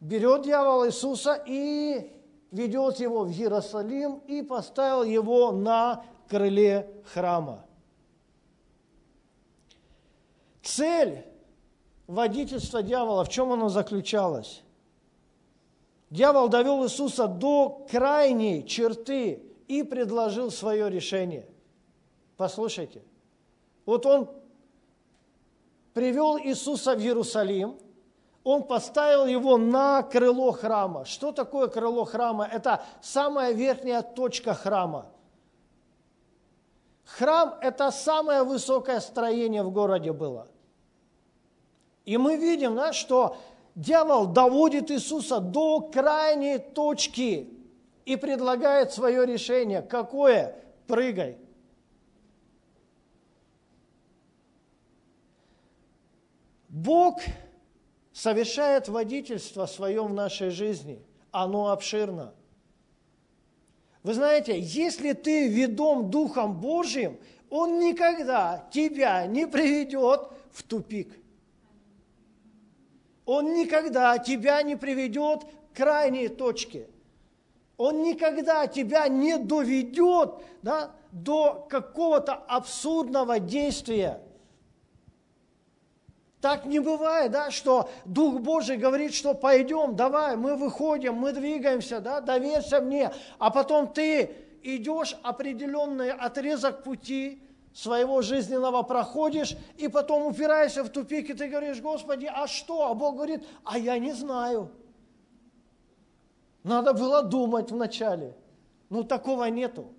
Берет 0.00 0.42
дьявол 0.42 0.86
Иисуса 0.86 1.42
и 1.46 2.12
ведет 2.50 3.00
его 3.00 3.24
в 3.24 3.30
Иерусалим 3.30 4.20
и 4.26 4.42
поставил 4.42 5.02
его 5.02 5.50
на 5.50 6.04
крыле 6.28 6.88
храма. 7.12 7.64
Цель 10.62 11.24
водительства 12.06 12.82
дьявола, 12.82 13.24
в 13.24 13.28
чем 13.28 13.52
она 13.52 13.68
заключалась? 13.68 14.62
Дьявол 16.10 16.48
довел 16.48 16.84
Иисуса 16.84 17.26
до 17.26 17.86
крайней 17.90 18.66
черты 18.66 19.42
и 19.66 19.82
предложил 19.82 20.50
свое 20.50 20.88
решение. 20.90 21.48
Послушайте, 22.36 23.02
вот 23.84 24.06
он 24.06 24.30
привел 25.92 26.38
Иисуса 26.38 26.94
в 26.94 27.00
Иерусалим, 27.00 27.78
он 28.44 28.62
поставил 28.62 29.26
его 29.26 29.58
на 29.58 30.02
крыло 30.02 30.52
храма. 30.52 31.04
Что 31.04 31.32
такое 31.32 31.68
крыло 31.68 32.04
храма? 32.04 32.48
Это 32.50 32.82
самая 33.02 33.52
верхняя 33.52 34.02
точка 34.02 34.54
храма– 34.54 35.10
Храм– 37.16 37.54
это 37.62 37.90
самое 37.90 38.42
высокое 38.42 39.00
строение 39.00 39.62
в 39.62 39.70
городе 39.70 40.12
было. 40.12 40.46
И 42.04 42.18
мы 42.18 42.36
видим, 42.36 42.76
да, 42.76 42.92
что 42.92 43.36
дьявол 43.74 44.26
доводит 44.26 44.90
Иисуса 44.90 45.40
до 45.40 45.80
крайней 45.80 46.58
точки 46.58 47.48
и 48.04 48.16
предлагает 48.16 48.92
свое 48.92 49.24
решение. 49.24 49.80
Какое? 49.80 50.54
Прыгай. 50.86 51.38
Бог 56.68 57.20
совершает 58.12 58.88
водительство 58.88 59.64
свое 59.64 60.02
в 60.02 60.12
нашей 60.12 60.50
жизни. 60.50 61.02
Оно 61.30 61.70
обширно. 61.70 62.34
Вы 64.08 64.14
знаете, 64.14 64.58
если 64.58 65.12
ты 65.12 65.48
ведом 65.48 66.10
Духом 66.10 66.58
Божьим, 66.58 67.18
Он 67.50 67.78
никогда 67.78 68.66
тебя 68.72 69.26
не 69.26 69.46
приведет 69.46 70.30
в 70.50 70.62
тупик. 70.62 71.12
Он 73.26 73.52
никогда 73.52 74.16
тебя 74.16 74.62
не 74.62 74.76
приведет 74.76 75.44
к 75.44 75.76
крайней 75.76 76.28
точке. 76.28 76.88
Он 77.76 78.02
никогда 78.02 78.66
тебя 78.66 79.08
не 79.08 79.36
доведет 79.36 80.36
да, 80.62 80.92
до 81.12 81.66
какого-то 81.68 82.32
абсурдного 82.32 83.38
действия. 83.38 84.22
Так 86.40 86.66
не 86.66 86.78
бывает, 86.78 87.32
да, 87.32 87.50
что 87.50 87.90
Дух 88.04 88.40
Божий 88.40 88.76
говорит, 88.76 89.12
что 89.12 89.34
пойдем, 89.34 89.96
давай, 89.96 90.36
мы 90.36 90.54
выходим, 90.54 91.14
мы 91.14 91.32
двигаемся, 91.32 92.00
да, 92.00 92.20
доверься 92.20 92.80
мне, 92.80 93.12
а 93.38 93.50
потом 93.50 93.88
ты 93.88 94.30
идешь 94.62 95.16
определенный 95.22 96.12
отрезок 96.12 96.84
пути, 96.84 97.42
своего 97.72 98.22
жизненного 98.22 98.82
проходишь, 98.82 99.56
и 99.76 99.88
потом 99.88 100.26
упираешься 100.26 100.82
в 100.82 100.88
тупик, 100.88 101.30
и 101.30 101.34
ты 101.34 101.48
говоришь, 101.48 101.80
Господи, 101.80 102.26
а 102.26 102.48
что? 102.48 102.88
А 102.88 102.94
Бог 102.94 103.14
говорит, 103.14 103.46
а 103.64 103.78
я 103.78 103.98
не 103.98 104.12
знаю. 104.12 104.70
Надо 106.64 106.92
было 106.92 107.22
думать 107.22 107.70
вначале. 107.70 108.36
Ну, 108.90 109.04
такого 109.04 109.44
нету. 109.44 109.92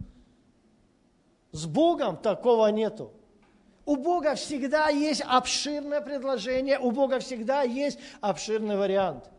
С 1.51 1.65
Богом 1.65 2.17
такого 2.17 2.67
нету. 2.67 3.12
У 3.89 3.96
Бога 3.96 4.36
всегда 4.36 4.89
есть 4.89 5.24
обширное 5.25 6.00
предложение, 6.00 6.77
у 6.77 6.91
Бога 6.91 7.17
всегда 7.17 7.63
есть 7.63 7.98
обширный 8.22 8.77
вариант. 8.77 9.31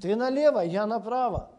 Ты 0.00 0.14
налево, 0.14 0.60
я 0.60 0.86
направо. 0.86 1.50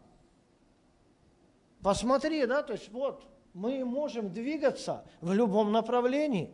Посмотри, 1.83 2.45
да, 2.45 2.63
то 2.63 2.71
есть 2.71 2.89
вот, 2.89 3.25
мы 3.53 3.83
можем 3.83 4.31
двигаться 4.31 5.03
в 5.19 5.33
любом 5.33 5.73
направлении. 5.73 6.49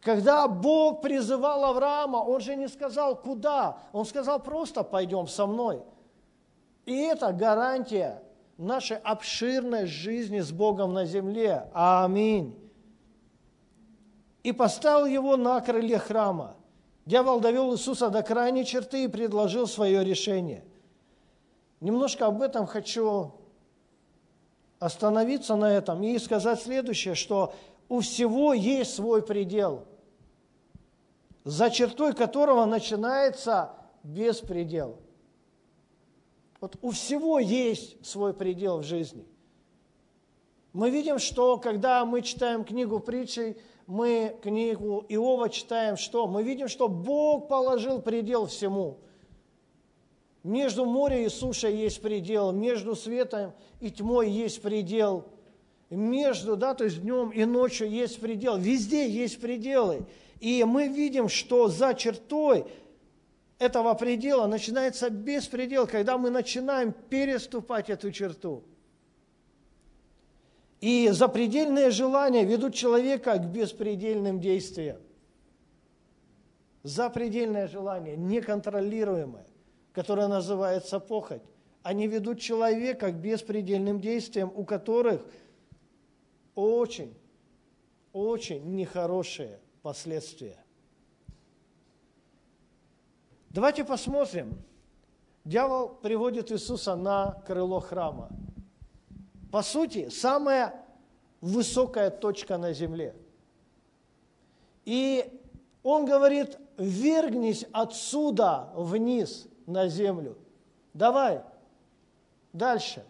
Когда 0.00 0.46
Бог 0.46 1.02
призывал 1.02 1.64
Авраама, 1.64 2.18
Он 2.18 2.40
же 2.40 2.54
не 2.54 2.68
сказал, 2.68 3.16
куда, 3.16 3.78
Он 3.92 4.04
сказал, 4.04 4.38
просто 4.38 4.84
пойдем 4.84 5.26
со 5.26 5.48
мной. 5.48 5.82
И 6.86 6.96
это 6.96 7.32
гарантия 7.32 8.22
нашей 8.58 8.98
обширной 8.98 9.86
жизни 9.86 10.38
с 10.38 10.52
Богом 10.52 10.92
на 10.92 11.04
земле. 11.04 11.68
Аминь. 11.74 12.63
И 14.44 14.52
поставил 14.52 15.06
его 15.06 15.36
на 15.36 15.60
крыле 15.60 15.98
храма. 15.98 16.56
Дьявол 17.06 17.40
довел 17.40 17.74
Иисуса 17.74 18.08
до 18.08 18.22
крайней 18.22 18.64
черты 18.64 19.04
и 19.04 19.08
предложил 19.08 19.66
свое 19.66 20.04
решение. 20.04 20.64
Немножко 21.80 22.26
об 22.26 22.40
этом 22.40 22.66
хочу 22.66 23.32
остановиться 24.78 25.56
на 25.56 25.72
этом 25.72 26.02
и 26.02 26.18
сказать 26.18 26.62
следующее, 26.62 27.14
что 27.14 27.54
у 27.88 28.00
всего 28.00 28.54
есть 28.54 28.94
свой 28.94 29.22
предел, 29.22 29.86
за 31.44 31.70
чертой 31.70 32.14
которого 32.14 32.64
начинается 32.64 33.72
беспредел. 34.02 34.98
Вот 36.60 36.76
у 36.80 36.90
всего 36.90 37.38
есть 37.38 38.04
свой 38.04 38.32
предел 38.32 38.78
в 38.78 38.84
жизни. 38.84 39.26
Мы 40.72 40.90
видим, 40.90 41.18
что 41.18 41.58
когда 41.58 42.04
мы 42.04 42.22
читаем 42.22 42.64
книгу 42.64 43.00
притчей, 43.00 43.56
мы 43.86 44.36
книгу 44.42 45.04
Иова 45.08 45.48
читаем, 45.48 45.96
что? 45.96 46.26
Мы 46.26 46.42
видим, 46.42 46.68
что 46.68 46.88
Бог 46.88 47.48
положил 47.48 48.00
предел 48.00 48.46
всему– 48.46 48.98
между 50.44 50.84
морем 50.84 51.24
и 51.24 51.28
сушей 51.30 51.74
есть 51.74 52.02
предел, 52.02 52.52
между 52.52 52.94
светом 52.94 53.54
и 53.80 53.90
тьмой 53.90 54.30
есть 54.30 54.60
предел, 54.60 55.24
между, 55.88 56.54
да, 56.54 56.74
то 56.74 56.84
есть 56.84 57.00
днем 57.00 57.30
и 57.30 57.46
ночью 57.46 57.90
есть 57.90 58.20
предел, 58.20 58.58
везде 58.58 59.08
есть 59.08 59.40
пределы. 59.40 60.04
И 60.40 60.62
мы 60.64 60.88
видим, 60.88 61.30
что 61.30 61.68
за 61.68 61.94
чертой 61.94 62.66
этого 63.58 63.94
предела 63.94 64.46
начинается 64.46 65.08
беспредел, 65.08 65.86
когда 65.86 66.18
мы 66.18 66.28
начинаем 66.28 66.92
переступать 66.92 67.88
эту 67.88 68.12
черту. 68.12 68.64
И 70.84 71.08
запредельные 71.08 71.90
желания 71.90 72.44
ведут 72.44 72.74
человека 72.74 73.38
к 73.38 73.46
беспредельным 73.46 74.38
действиям. 74.38 74.98
Запредельное 76.82 77.68
желание, 77.68 78.18
неконтролируемое 78.18 79.46
которая 79.94 80.26
называется 80.26 80.98
похоть. 80.98 81.42
Они 81.82 82.08
ведут 82.08 82.40
человека 82.40 83.12
к 83.12 83.14
беспредельным 83.14 84.00
действиям, 84.00 84.52
у 84.54 84.64
которых 84.64 85.24
очень, 86.54 87.14
очень 88.12 88.74
нехорошие 88.74 89.60
последствия. 89.82 90.58
Давайте 93.50 93.84
посмотрим. 93.84 94.58
Дьявол 95.44 95.90
приводит 95.90 96.50
Иисуса 96.50 96.96
на 96.96 97.40
крыло 97.46 97.78
храма. 97.78 98.30
По 99.54 99.62
сути, 99.62 100.08
самая 100.08 100.74
высокая 101.40 102.10
точка 102.10 102.58
на 102.58 102.72
земле. 102.72 103.14
И 104.84 105.32
он 105.84 106.06
говорит, 106.06 106.58
вергнись 106.76 107.64
отсюда 107.70 108.70
вниз 108.74 109.46
на 109.66 109.86
землю. 109.86 110.36
Давай, 110.92 111.42
дальше. 112.52 113.04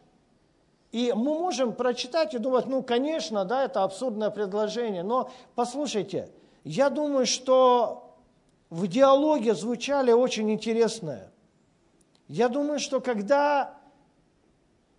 И 0.93 1.15
мы 1.17 1.39
можем 1.39 1.73
прочитать 1.73 2.35
и 2.35 2.39
думать, 2.39 2.67
ну, 2.67 2.83
конечно, 2.83 3.47
да, 3.47 3.65
это 3.65 3.83
абсурдное 3.83 4.29
предложение, 4.29 5.03
но 5.03 5.31
послушайте, 5.55 6.29
я 6.63 6.91
думаю, 6.91 7.25
что 7.25 8.19
в 8.69 8.87
диалоге 8.87 9.55
звучали 9.55 10.13
очень 10.13 10.51
интересное. 10.51 11.33
Я 12.29 12.51
думаю, 12.51 12.81
что 12.81 13.01
когда 13.01 13.79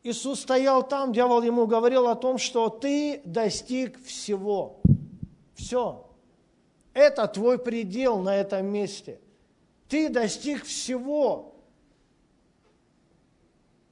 Иисус 0.06 0.42
стоял 0.42 0.88
там, 0.88 1.14
дьявол 1.14 1.42
ему 1.42 1.66
говорил 1.66 2.08
о 2.08 2.16
том, 2.16 2.38
что 2.38 2.70
ты 2.70 3.24
достиг 3.26 4.00
всего. 4.06 4.80
Все. 5.56 6.08
Это 6.94 7.28
твой 7.28 7.58
предел 7.58 8.20
на 8.20 8.36
этом 8.36 8.68
месте. 8.68 9.20
Ты 9.90 10.10
достиг 10.10 10.64
всего. 10.64 11.56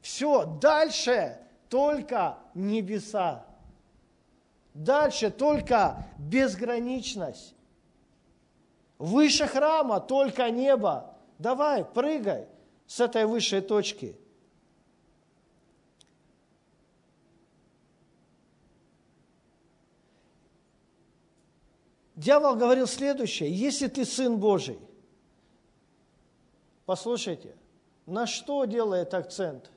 Все, 0.02 0.46
дальше 0.46 1.40
только 1.68 2.38
небеса. 2.54 3.48
Дальше 4.76 5.32
только 5.32 6.06
безграничность. 6.20 7.56
Выше 9.00 9.48
храма 9.48 10.00
только 10.00 10.52
небо. 10.52 11.16
Давай, 11.40 11.84
прыгай 11.84 12.48
с 12.86 13.00
этой 13.00 13.26
высшей 13.26 13.62
точки. 13.62 14.16
Дьявол 22.16 22.56
говорил 22.56 22.88
следующее, 22.88 23.52
если 23.52 23.88
ты 23.88 24.06
сын 24.06 24.38
Божий– 24.38 24.80
Послушайте, 26.86 27.56
на 28.06 28.28
что 28.28 28.66
делает 28.66 29.14
акцент 29.14 29.72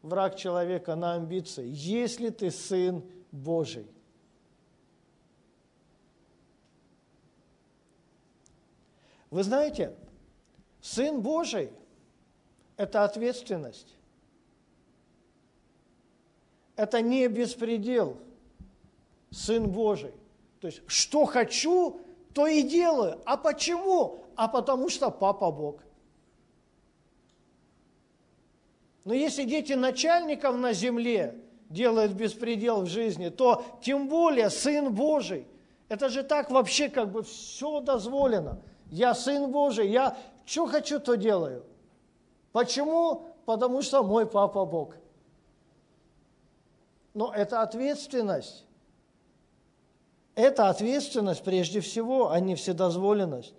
враг 0.00 0.36
человека 0.36 0.94
на 0.94 1.14
амбиции, 1.14 1.68
если 1.68 2.30
ты 2.30 2.50
сын 2.50 3.04
Божий? 3.30 3.86
Вы 9.30 9.42
знаете, 9.42 9.94
сын 10.80 11.20
Божий– 11.20 11.70
это 12.76 13.04
ответственность. 13.04 13.94
Это 16.76 17.02
не 17.02 17.28
беспредел, 17.28 18.18
сын 19.30 19.70
Божий. 19.70 20.12
То 20.62 20.68
есть, 20.68 20.80
что 20.86 21.26
хочу, 21.26 22.00
то 22.32 22.46
и 22.46 22.62
делаю. 22.62 23.20
А 23.26 23.36
почему? 23.36 24.24
А 24.36 24.48
потому 24.48 24.88
что 24.88 25.10
папа 25.10 25.50
Бог– 25.50 25.82
Но 29.04 29.14
если 29.14 29.44
дети 29.44 29.72
начальников 29.72 30.56
на 30.56 30.72
земле 30.72 31.36
делают 31.68 32.12
беспредел 32.12 32.82
в 32.82 32.86
жизни, 32.86 33.30
то 33.30 33.64
тем 33.80 34.08
более 34.08 34.50
Сын 34.50 34.92
Божий. 34.92 35.46
Это 35.88 36.08
же 36.08 36.22
так 36.22 36.50
вообще 36.50 36.88
как 36.88 37.10
бы 37.10 37.22
все 37.22 37.80
дозволено. 37.80 38.60
Я 38.90 39.14
Сын 39.14 39.50
Божий, 39.50 39.90
я 39.90 40.16
что 40.44 40.66
хочу, 40.66 41.00
то 41.00 41.16
делаю. 41.16 41.64
Почему? 42.52 43.26
Потому 43.44 43.82
что 43.82 44.02
мой 44.02 44.26
Папа 44.26 44.64
Бог. 44.64 44.96
Но 47.14 47.32
это 47.32 47.62
ответственность. 47.62 48.64
Это 50.34 50.68
ответственность 50.68 51.42
прежде 51.42 51.80
всего, 51.80 52.30
а 52.30 52.40
не 52.40 52.54
вседозволенность. 52.54 53.54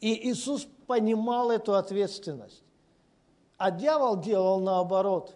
И 0.00 0.30
Иисус 0.30 0.66
понимал 0.86 1.50
эту 1.50 1.74
ответственность 1.74 2.64
а 3.56 3.70
дьявол 3.70 4.20
делал 4.20 4.60
наоборот. 4.60 5.34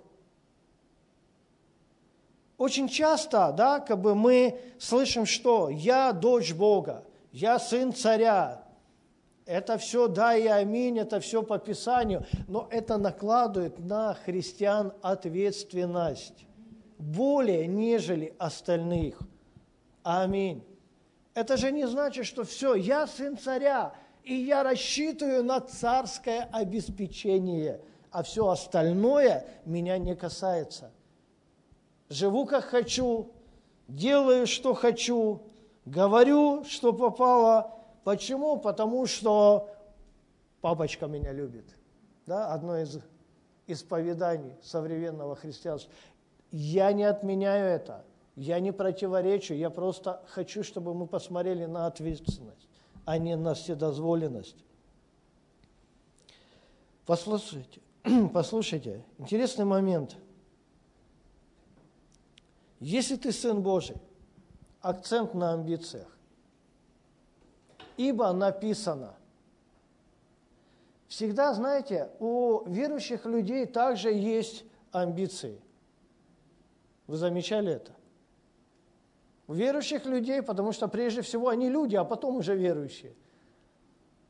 Очень 2.56 2.88
часто, 2.88 3.52
да, 3.52 3.78
как 3.80 4.00
бы 4.00 4.14
мы 4.14 4.60
слышим, 4.78 5.26
что 5.26 5.68
я 5.68 6.12
дочь 6.12 6.52
Бога, 6.52 7.04
я 7.32 7.58
сын 7.58 7.92
царя. 7.94 8.64
Это 9.46 9.78
все 9.78 10.08
да 10.08 10.36
и 10.36 10.46
аминь, 10.46 10.98
это 10.98 11.20
все 11.20 11.42
по 11.42 11.58
Писанию, 11.58 12.26
но 12.48 12.68
это 12.70 12.98
накладывает 12.98 13.78
на 13.78 14.12
христиан 14.12 14.92
ответственность 15.00 16.44
более, 16.98 17.66
нежели 17.66 18.34
остальных. 18.38 19.18
Аминь. 20.08 20.64
Это 21.34 21.56
же 21.56 21.70
не 21.70 21.86
значит, 21.86 22.24
что 22.24 22.44
все, 22.44 22.74
я 22.74 23.06
сын 23.06 23.36
царя, 23.36 23.92
и 24.24 24.34
я 24.34 24.62
рассчитываю 24.62 25.44
на 25.44 25.60
царское 25.60 26.48
обеспечение– 26.52 27.80
а 28.10 28.22
все 28.22 28.48
остальное 28.48 29.44
меня 29.64 29.98
не 29.98 30.16
касается. 30.16 30.90
Живу 32.08 32.46
как 32.46 32.64
хочу, 32.64 33.30
делаю, 33.86 34.46
что 34.46 34.74
хочу, 34.74 35.42
Говорю, 35.84 36.64
что 36.64 36.92
попало. 36.92 37.74
Почему? 38.04 38.58
Потому 38.58 39.06
что 39.06 39.70
папочка 40.60 41.06
меня 41.06 41.32
любит. 41.32 41.64
Да? 42.26 42.52
Одно 42.52 42.76
из 42.76 42.98
исповеданий 43.66 44.54
современного 44.62 45.34
христианства. 45.34 45.90
Я 46.50 46.92
не 46.92 47.04
отменяю 47.04 47.66
это, 47.66 48.04
я 48.38 48.60
не 48.60 48.72
противоречу, 48.72 49.52
я 49.52 49.68
просто 49.68 50.22
хочу, 50.28 50.62
чтобы 50.62 50.94
мы 50.94 51.08
посмотрели 51.08 51.64
на 51.64 51.86
ответственность, 51.86 52.68
а 53.04 53.18
не 53.18 53.36
на 53.36 53.54
вседозволенность. 53.54 54.64
Послушайте, 57.04 57.80
послушайте, 58.32 59.04
интересный 59.18 59.64
момент. 59.64 60.16
Если 62.78 63.16
ты 63.16 63.32
Сын 63.32 63.60
Божий, 63.60 63.96
акцент 64.82 65.34
на 65.34 65.54
амбициях. 65.54 66.16
Ибо 67.96 68.32
написано. 68.32 69.16
Всегда, 71.08 71.54
знаете, 71.54 72.10
у 72.20 72.62
верующих 72.68 73.26
людей 73.26 73.66
также 73.66 74.12
есть 74.12 74.64
амбиции. 74.92 75.60
Вы 77.08 77.16
замечали 77.16 77.72
это? 77.72 77.97
У 79.48 79.54
верующих 79.54 80.06
людей, 80.06 80.42
потому 80.42 80.70
что 80.72 80.86
прежде 80.86 81.22
всего 81.22 81.48
они 81.48 81.68
люди, 81.68 81.96
а 81.96 82.04
потом 82.04 82.36
уже 82.36 82.54
верующие. 82.54 83.14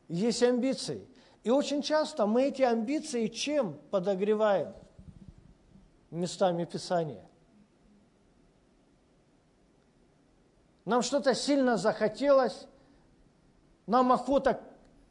Есть 0.08 0.42
амбиции. 0.42 1.06
И 1.44 1.50
очень 1.50 1.82
часто 1.82 2.26
мы 2.26 2.44
эти 2.44 2.62
амбиции 2.62 3.26
чем 3.26 3.78
подогреваем? 3.90 4.72
Местами 6.10 6.64
Писания. 6.64 7.28
нам 10.88 11.02
что-то 11.02 11.34
сильно 11.34 11.76
захотелось, 11.76 12.66
нам 13.86 14.10
охота 14.10 14.58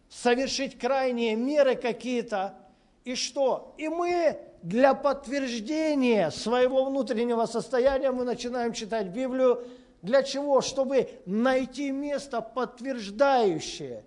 совершить 0.10 0.80
крайние 0.80 1.36
меры 1.36 1.76
какие-то, 1.76 2.56
и 3.04 3.14
что? 3.14 3.76
И 3.78 3.88
мы 3.88 4.40
для 4.64 4.96
подтверждения 4.96 6.32
своего 6.32 6.84
внутреннего 6.86 7.46
состояния 7.46 8.12
мы 8.12 8.24
начинаем 8.24 8.74
читать 8.74 9.10
Библию. 9.10 9.68
Для 10.02 10.24
чего? 10.24 10.62
Чтобы 10.62 11.10
найти 11.26 11.92
место, 11.92 12.42
подтверждающее 12.42 14.04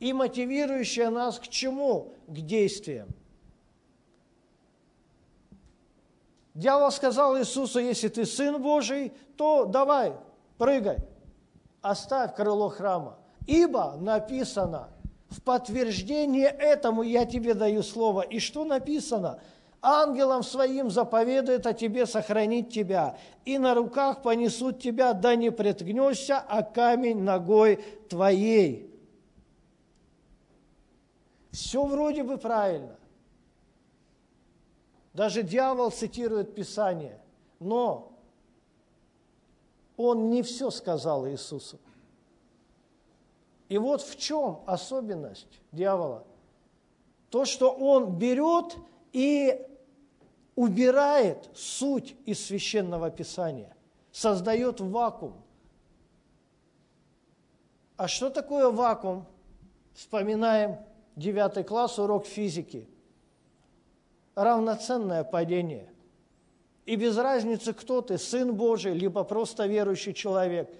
и 0.00 0.12
мотивирующее 0.12 1.10
нас 1.10 1.38
к 1.38 1.48
чему? 1.48 2.12
К 2.26 2.34
действиям. 2.34 3.08
Дьявол 6.54 6.90
сказал 6.90 7.38
Иисусу, 7.38 7.78
если 7.78 8.08
ты 8.08 8.26
Сын 8.26 8.60
Божий, 8.60 9.12
то 9.36 9.64
давай, 9.64 10.12
прыгай, 10.58 10.98
оставь 11.82 12.34
крыло 12.34 12.68
храма. 12.68 13.16
Ибо 13.46 13.96
написано, 13.96 14.90
в 15.30 15.40
подтверждение 15.40 16.48
этому 16.48 17.02
я 17.02 17.26
тебе 17.26 17.54
даю 17.54 17.82
слово. 17.82 18.22
И 18.22 18.40
что 18.40 18.64
написано? 18.64 19.40
Ангелам 19.80 20.42
своим 20.42 20.90
заповедует 20.90 21.66
о 21.66 21.72
тебе 21.72 22.06
сохранить 22.06 22.72
тебя, 22.72 23.16
и 23.44 23.58
на 23.58 23.74
руках 23.74 24.22
понесут 24.22 24.80
тебя, 24.80 25.12
да 25.12 25.36
не 25.36 25.50
преткнешься, 25.50 26.38
а 26.38 26.62
камень 26.62 27.22
ногой 27.22 27.76
твоей. 28.08 28.92
Все 31.52 31.84
вроде 31.84 32.24
бы 32.24 32.38
правильно. 32.38 32.96
Даже 35.14 35.42
дьявол 35.42 35.90
цитирует 35.90 36.54
Писание. 36.54 37.20
Но 37.58 38.12
он 39.96 40.30
не 40.30 40.42
все 40.42 40.70
сказал 40.70 41.26
Иисусу. 41.28 41.78
И 43.68 43.78
вот 43.78 44.00
в 44.02 44.16
чем 44.16 44.60
особенность 44.66 45.60
дьявола. 45.72 46.24
То, 47.30 47.44
что 47.44 47.70
он 47.70 48.16
берет 48.16 48.76
и 49.12 49.67
убирает 50.58 51.48
суть 51.54 52.16
из 52.26 52.44
священного 52.44 53.10
писания, 53.10 53.76
создает 54.10 54.80
вакуум. 54.80 55.40
А 57.96 58.08
что 58.08 58.28
такое 58.28 58.68
вакуум? 58.68 59.24
Вспоминаем 59.94 60.78
девятый 61.14 61.62
класс, 61.62 62.00
урок 62.00 62.26
физики. 62.26 62.88
Равноценное 64.34 65.22
падение– 65.22 65.88
и 66.88 66.96
без 66.96 67.18
разницы, 67.18 67.74
кто 67.74 68.00
ты, 68.00 68.16
Сын 68.16 68.54
Божий, 68.54 68.94
либо 68.94 69.22
просто 69.22 69.66
верующий 69.66 70.14
человек. 70.14 70.70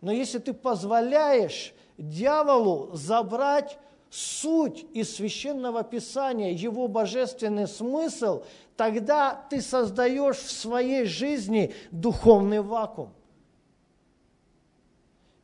Но 0.00 0.10
если 0.10 0.38
ты 0.38 0.54
позволяешь 0.54 1.74
дьяволу 1.98 2.88
забрать 2.94 3.78
суть 4.10 4.86
из 4.94 5.14
священного 5.14 5.82
писания, 5.82 6.52
его 6.52 6.88
божественный 6.88 7.66
смысл, 7.66 8.42
тогда 8.76 9.46
ты 9.50 9.60
создаешь 9.60 10.36
в 10.36 10.50
своей 10.50 11.04
жизни 11.04 11.74
духовный 11.90 12.60
вакуум. 12.60 13.12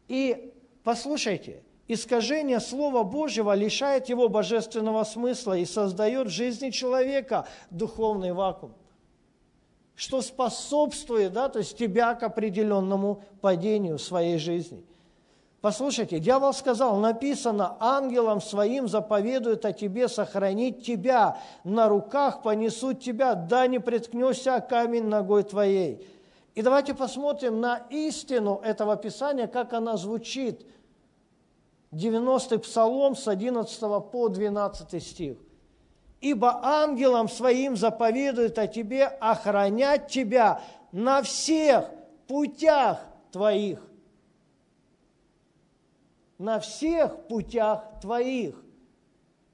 И 0.08 0.52
послушайте, 0.82 1.62
искажение 1.88 2.60
Слова 2.60 3.02
Божьего 3.02 3.54
лишает 3.54 4.08
его 4.08 4.28
божественного 4.28 5.04
смысла 5.04 5.58
и 5.58 5.64
создает 5.64 6.28
в 6.28 6.30
жизни 6.30 6.70
человека 6.70 7.46
духовный 7.70 8.32
вакуум 8.32 8.74
что 9.96 10.22
способствует, 10.22 11.32
да, 11.32 11.48
то 11.48 11.60
есть 11.60 11.78
тебя 11.78 12.14
к 12.14 12.22
определенному 12.22 13.22
падению 13.40 13.98
своей 13.98 14.38
жизни. 14.38 14.84
Послушайте, 15.64 16.18
дьявол 16.18 16.52
сказал, 16.52 16.98
написано, 16.98 17.78
ангелам 17.80 18.42
своим 18.42 18.86
заповедует 18.86 19.64
о 19.64 19.72
тебе 19.72 20.08
сохранить 20.08 20.84
тебя, 20.84 21.38
на 21.64 21.88
руках 21.88 22.42
понесут 22.42 23.00
тебя, 23.00 23.34
да 23.34 23.66
не 23.66 23.78
приткнешься 23.78 24.60
камень 24.60 25.06
ногой 25.06 25.42
твоей. 25.42 26.06
И 26.54 26.60
давайте 26.60 26.92
посмотрим 26.92 27.62
на 27.62 27.78
истину 27.88 28.60
этого 28.62 28.96
Писания, 28.96 29.46
как 29.46 29.72
она 29.72 29.96
звучит. 29.96 30.66
90-й 31.92 32.58
Псалом 32.58 33.16
с 33.16 33.26
11 33.26 33.80
по 34.12 34.28
12 34.28 35.02
стих 35.02 35.38
ибо 36.20 36.60
ангелам 36.62 37.26
своим 37.26 37.74
заповедует 37.74 38.58
о 38.58 38.66
тебе 38.66 39.06
охранять 39.06 40.08
тебя 40.08 40.60
на 40.92 41.22
всех 41.22 41.86
путях 42.26 43.00
твоих. 43.30 43.80
На 46.38 46.60
всех 46.60 47.26
путях 47.28 47.84
твоих. 48.00 48.56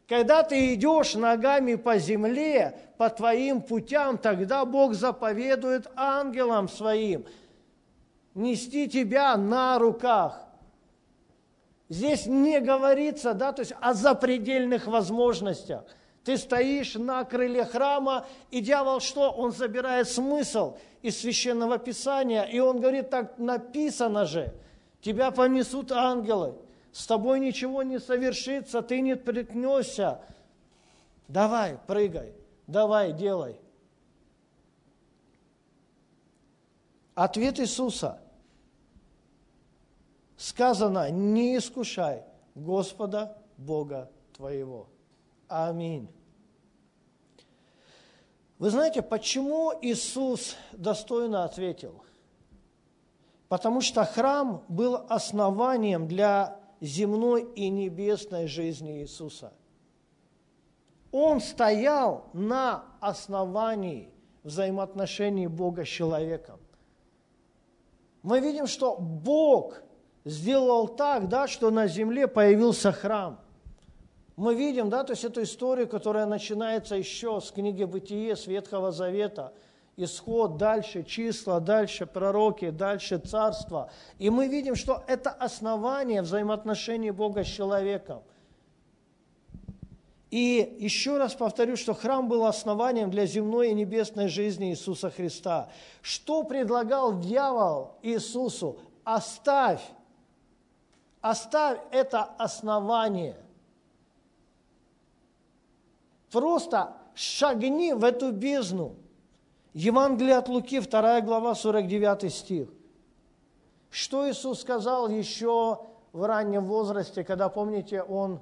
Когда 0.08 0.42
ты 0.42 0.74
идешь 0.74 1.14
ногами 1.14 1.76
по 1.76 1.98
земле, 1.98 2.76
по 2.98 3.10
твоим 3.10 3.62
путям, 3.62 4.18
тогда 4.18 4.64
Бог 4.64 4.94
заповедует 4.94 5.88
ангелам 5.94 6.68
своим 6.68 7.24
нести 8.34 8.88
тебя 8.88 9.36
на 9.36 9.78
руках. 9.78 10.40
Здесь 11.88 12.26
не 12.26 12.60
говорится, 12.60 13.34
да, 13.34 13.52
то 13.52 13.60
есть 13.60 13.74
о 13.80 13.94
запредельных 13.94 14.86
возможностях– 14.86 15.84
ты 16.24 16.36
стоишь 16.36 16.94
на 16.94 17.24
крыле 17.24 17.64
храма, 17.64 18.26
и 18.50 18.60
дьявол 18.60 19.00
что? 19.00 19.30
Он 19.30 19.52
забирает 19.52 20.08
смысл 20.08 20.76
из 21.02 21.18
священного 21.18 21.78
писания, 21.78 22.42
и 22.42 22.58
он 22.58 22.80
говорит, 22.80 23.08
так 23.10 23.38
написано 23.38 24.26
же, 24.26 24.52
тебя 25.00 25.30
понесут 25.30 25.92
ангелы, 25.92 26.54
с 26.92 27.06
тобой 27.06 27.40
ничего 27.40 27.82
не 27.82 28.00
совершится, 28.00 28.82
ты 28.82 29.00
не 29.00 29.16
приткнешься. 29.16 30.20
Давай, 31.28 31.78
прыгай, 31.86 32.34
давай, 32.66 33.12
делай. 33.12 33.56
Ответ 37.14 37.60
Иисуса 37.60 38.20
сказано, 40.36 41.10
не 41.10 41.56
искушай 41.56 42.22
Господа 42.54 43.36
Бога 43.56 44.10
твоего. 44.32 44.88
Аминь. 45.48 46.08
Вы 48.58 48.70
знаете, 48.70 49.02
почему 49.02 49.72
Иисус 49.80 50.56
достойно 50.72 51.44
ответил? 51.44 52.02
Потому 53.48 53.80
что 53.80 54.04
храм 54.04 54.64
был 54.68 55.06
основанием 55.08 56.06
для 56.06 56.59
земной 56.80 57.42
и 57.54 57.68
небесной 57.68 58.46
жизни 58.46 59.00
Иисуса. 59.02 59.52
Он 61.12 61.40
стоял 61.40 62.26
на 62.32 62.84
основании 63.00 64.08
взаимоотношений 64.44 65.48
Бога 65.48 65.84
с 65.84 65.88
человеком. 65.88 66.60
Мы 68.22 68.40
видим, 68.40 68.66
что 68.66 68.96
Бог 68.96 69.82
сделал 70.24 70.88
так, 70.88 71.28
да, 71.28 71.48
что 71.48 71.70
на 71.70 71.86
земле 71.86 72.28
появился 72.28 72.92
храм– 72.92 73.40
мы 74.40 74.54
видим, 74.54 74.88
да, 74.88 75.04
то 75.04 75.12
есть 75.12 75.22
эту 75.22 75.42
историю, 75.42 75.86
которая 75.86 76.24
начинается 76.24 76.96
еще 76.96 77.42
с 77.42 77.50
книги 77.50 77.84
«Бытие», 77.84 78.36
с 78.36 78.46
Ветхого 78.46 78.90
Завета. 78.90 79.52
Исход, 80.02 80.56
дальше 80.56 81.02
числа, 81.02 81.60
дальше 81.60 82.06
пророки, 82.06 82.70
дальше 82.70 83.18
царство. 83.18 83.90
И 84.18 84.30
мы 84.30 84.48
видим, 84.48 84.74
что 84.74 85.02
это 85.06 85.30
основание 85.30 86.22
взаимоотношений 86.22 87.10
Бога 87.10 87.44
с 87.44 87.46
человеком. 87.46 88.22
И 90.30 90.76
еще 90.78 91.18
раз 91.18 91.34
повторю, 91.34 91.76
что 91.76 91.92
храм 91.92 92.28
был 92.28 92.46
основанием 92.46 93.10
для 93.10 93.26
земной 93.26 93.70
и 93.70 93.74
небесной 93.74 94.28
жизни 94.28 94.70
Иисуса 94.70 95.10
Христа. 95.10 95.68
Что 96.02 96.44
предлагал 96.44 97.18
дьявол 97.18 97.96
Иисусу? 98.02 98.78
Оставь, 99.02 99.82
оставь 101.20 101.80
это 101.90 102.22
основание. 102.22 103.36
Просто 106.30 106.94
шагни 107.14 107.92
в 107.92 108.04
эту 108.04 108.30
бездну. 108.30 108.94
Евангелие 109.72 110.36
от 110.36 110.48
Луки, 110.48 110.80
2 110.80 111.20
глава, 111.20 111.54
49 111.54 112.32
стих. 112.32 112.68
Что 113.88 114.28
Иисус 114.28 114.60
сказал 114.60 115.08
еще 115.08 115.80
в 116.12 116.24
раннем 116.24 116.64
возрасте, 116.64 117.22
когда, 117.22 117.48
помните, 117.48 118.02
Он 118.02 118.40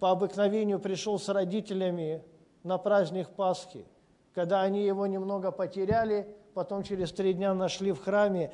по 0.00 0.10
обыкновению 0.10 0.80
пришел 0.80 1.20
с 1.20 1.28
родителями 1.28 2.24
на 2.64 2.78
праздник 2.78 3.28
Пасхи, 3.30 3.86
когда 4.34 4.62
они 4.62 4.84
его 4.84 5.06
немного 5.06 5.52
потеряли, 5.52 6.26
потом 6.52 6.82
через 6.82 7.12
три 7.12 7.34
дня 7.34 7.54
нашли 7.54 7.92
в 7.92 8.02
храме. 8.02 8.52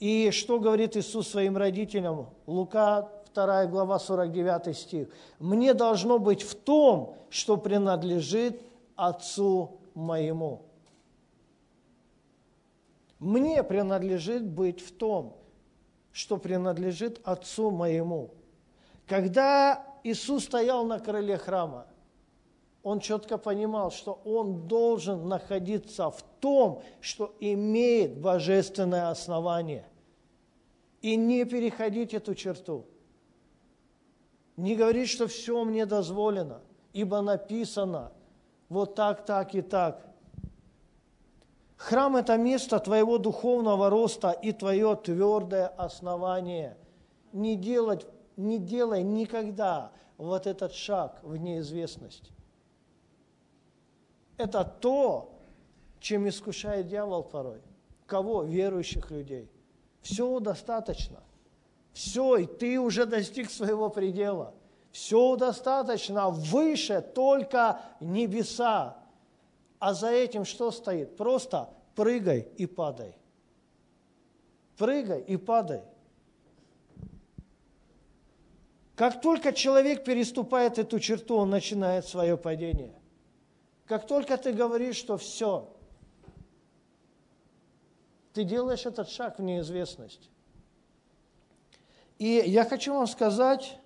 И 0.00 0.32
что 0.32 0.58
говорит 0.58 0.96
Иисус 0.96 1.28
своим 1.28 1.56
родителям? 1.56 2.30
Лука 2.46 3.08
2 3.34 3.66
глава 3.66 4.00
49 4.00 4.76
стих. 4.76 5.08
«Мне 5.38 5.74
должно 5.74 6.18
быть 6.18 6.42
в 6.42 6.56
том, 6.56 7.14
что 7.28 7.56
принадлежит 7.56 8.60
Отцу 8.96 9.78
моему». 9.94 10.69
Мне 13.20 13.62
принадлежит 13.62 14.46
быть 14.46 14.80
в 14.80 14.92
том, 14.92 15.36
что 16.10 16.38
принадлежит 16.38 17.20
Отцу 17.22 17.70
моему. 17.70 18.34
Когда 19.06 19.84
Иисус 20.02 20.44
стоял 20.44 20.84
на 20.86 20.98
крыле 20.98 21.36
храма, 21.36 21.86
он 22.82 22.98
четко 23.00 23.36
понимал, 23.36 23.90
что 23.90 24.20
он 24.24 24.66
должен 24.66 25.28
находиться 25.28 26.10
в 26.10 26.22
том, 26.40 26.82
что 27.02 27.34
имеет 27.38 28.18
божественное 28.18 29.10
основание, 29.10 29.86
и 31.02 31.14
не 31.16 31.44
переходить 31.44 32.14
эту 32.14 32.34
черту. 32.34 32.86
Не 34.56 34.76
говорить, 34.76 35.10
что 35.10 35.26
все 35.26 35.62
мне 35.64 35.84
дозволено, 35.84 36.62
ибо 36.94 37.20
написано 37.20 38.12
вот 38.70 38.94
так, 38.94 39.26
так 39.26 39.54
и 39.54 39.60
так. 39.60 40.09
Храм– 41.80 42.16
это 42.18 42.36
место 42.36 42.78
твоего 42.78 43.16
духовного 43.16 43.88
роста 43.88 44.32
и 44.32 44.52
твое 44.52 44.94
твердое 44.96 45.66
основание. 45.66 46.76
Не 47.32 47.56
делать 47.56 48.06
не 48.36 48.58
делай 48.58 49.02
никогда 49.02 49.90
вот 50.18 50.46
этот 50.46 50.74
шаг 50.74 51.18
в 51.22 51.38
неизвестность. 51.38 52.30
Это 54.36 54.62
то, 54.64 55.32
чем 56.00 56.28
искушает 56.28 56.86
дьявол 56.86 57.22
порой. 57.22 57.62
Кого? 58.06 58.42
Верующих 58.42 59.10
людей. 59.10 59.50
Все 60.02 60.38
достаточно. 60.38 61.20
Все, 61.94 62.36
и 62.36 62.46
ты 62.46 62.78
уже 62.78 63.06
достиг 63.06 63.50
своего 63.50 63.88
предела. 63.88 64.52
Все 64.92 65.36
достаточно, 65.36 66.28
выше 66.28 67.00
только 67.00 67.80
небеса. 68.00 68.99
А 69.80 69.94
за 69.94 70.10
этим 70.10 70.44
что 70.44 70.70
стоит? 70.70 71.16
Просто 71.16 71.70
прыгай 71.96 72.46
и 72.56 72.66
падай. 72.66 73.16
Прыгай 74.76 75.22
и 75.22 75.36
падай. 75.36 75.82
Как 78.94 79.22
только 79.22 79.54
человек 79.54 80.04
переступает 80.04 80.78
эту 80.78 81.00
черту, 81.00 81.36
он 81.36 81.48
начинает 81.48 82.06
свое 82.06 82.36
падение. 82.36 82.94
Как 83.86 84.06
только 84.06 84.36
ты 84.36 84.52
говоришь, 84.52 84.96
что 84.96 85.16
все, 85.16 85.74
ты 88.34 88.44
делаешь 88.44 88.84
этот 88.84 89.08
шаг 89.08 89.38
в 89.38 89.42
неизвестность. 89.42 90.28
И 92.18 92.42
я 92.46 92.66
хочу 92.66 92.92
вам 92.92 93.06
сказать, 93.06 93.78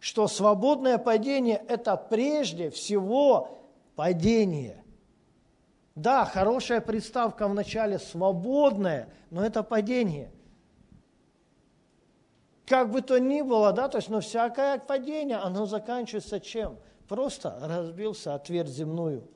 что 0.00 0.28
свободное 0.28 0.96
падение– 0.96 1.62
это 1.68 1.94
прежде 1.98 2.70
всего 2.70 3.60
падение. 3.96 4.82
Да, 5.96 6.24
хорошая 6.24 6.80
приставка 6.80 7.48
в 7.48 7.54
начале 7.54 7.98
свободное, 7.98 9.08
но 9.30 9.44
это 9.44 9.64
падение 9.64 10.30
как 12.66 12.90
бы 12.90 13.00
то 13.00 13.18
ни 13.18 13.42
было, 13.42 13.72
да, 13.72 13.88
то 13.88 13.98
есть, 13.98 14.08
но 14.08 14.20
всякое 14.20 14.78
падение, 14.78 15.36
оно 15.36 15.66
заканчивается 15.66 16.40
чем? 16.40 16.78
Просто 17.08 17.56
разбился 17.62 18.34
о 18.34 18.38
твердь 18.40 18.68
земную. 18.68 19.28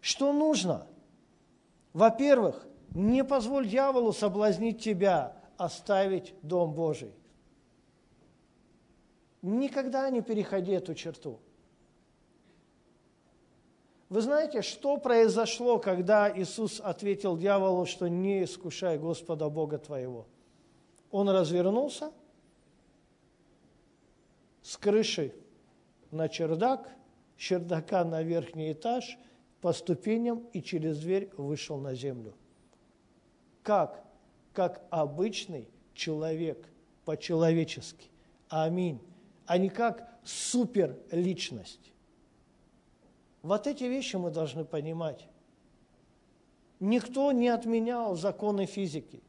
Что 0.00 0.32
нужно? 0.32 0.86
Во-первых, 1.94 2.66
не 2.94 3.24
позволь 3.24 3.66
дьяволу 3.66 4.12
соблазнить 4.12 4.82
тебя, 4.82 5.36
оставить 5.56 6.34
Дом 6.42 6.74
Божий. 6.74 7.14
Никогда 9.40 10.10
не 10.10 10.20
переходи 10.20 10.72
эту 10.72 10.94
черту. 10.94 11.40
Вы 14.08 14.20
знаете, 14.20 14.62
что 14.62 14.96
произошло, 14.98 15.78
когда 15.78 16.32
Иисус 16.36 16.80
ответил 16.80 17.36
дьяволу, 17.36 17.86
что 17.86 18.08
не 18.08 18.44
искушай 18.44 18.98
Господа 18.98 19.48
Бога 19.48 19.78
твоего– 19.78 20.26
он 21.10 21.28
развернулся 21.28 22.12
с 24.62 24.76
крыши 24.76 25.34
на 26.10 26.28
чердак, 26.28 26.94
чердака 27.36 28.04
на 28.04 28.22
верхний 28.22 28.72
этаж, 28.72 29.18
по 29.60 29.72
ступеням 29.72 30.46
и 30.52 30.62
через 30.62 31.00
дверь 31.00 31.30
вышел 31.36 31.78
на 31.78 31.94
землю. 31.94 32.34
Как? 33.62 34.04
Как 34.52 34.82
обычный 34.90 35.68
человек, 35.94 36.68
по-человечески. 37.04 38.10
Аминь. 38.48 39.00
А 39.46 39.58
не 39.58 39.70
как 39.70 40.08
суперличность. 40.22 41.92
Вот 43.42 43.66
эти 43.66 43.84
вещи 43.84 44.16
мы 44.16 44.30
должны 44.30 44.64
понимать. 44.64 45.26
Никто 46.80 47.32
не 47.32 47.48
отменял 47.48 48.16
законы 48.16 48.66
физики 48.66 49.22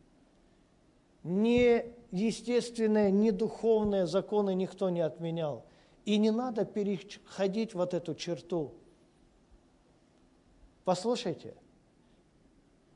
ни 1.27 1.83
естественные, 2.11 3.11
ни 3.11 3.31
духовные 3.31 4.07
законы 4.07 4.55
никто 4.55 4.89
не 4.89 5.01
отменял. 5.01 5.65
И 6.05 6.17
не 6.17 6.31
надо 6.31 6.63
переходить 6.63 7.73
вот 7.73 7.93
эту 7.93 8.15
черту. 8.15 8.73
Послушайте, 10.85 11.53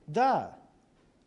да, 0.08 0.58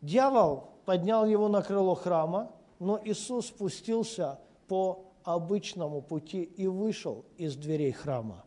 дьявол 0.01 0.69
поднял 0.85 1.27
его 1.27 1.47
на 1.47 1.61
крыло 1.61 1.93
храма, 1.93 2.51
но 2.79 2.99
Иисус 3.03 3.47
спустился 3.47 4.39
по 4.67 5.05
обычному 5.23 6.01
пути 6.01 6.41
и 6.41 6.65
вышел 6.65 7.23
из 7.37 7.55
дверей 7.55 7.91
храма. 7.91 8.43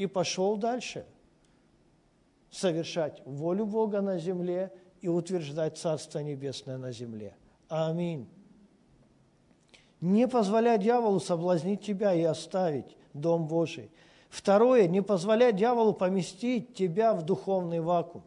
И 0.00 0.06
пошел 0.06 0.56
дальше 0.56 1.04
совершать 2.50 3.20
волю 3.26 3.66
Бога 3.66 4.00
на 4.00 4.16
земле 4.16 4.72
и 5.02 5.08
утверждать 5.08 5.76
Царство 5.76 6.20
Небесное 6.20 6.78
на 6.78 6.90
земле. 6.90 7.36
Аминь. 7.68 8.26
Не 10.00 10.26
позволяй 10.26 10.78
дьяволу 10.78 11.20
соблазнить 11.20 11.82
тебя 11.82 12.14
и 12.14 12.22
оставить 12.22 12.96
Дом 13.12 13.46
Божий. 13.46 13.90
Второе, 14.30 14.88
не 14.88 15.02
позволяй 15.02 15.52
дьяволу 15.52 15.92
поместить 15.92 16.72
тебя 16.72 17.12
в 17.12 17.22
духовный 17.22 17.80
вакуум. 17.80 18.24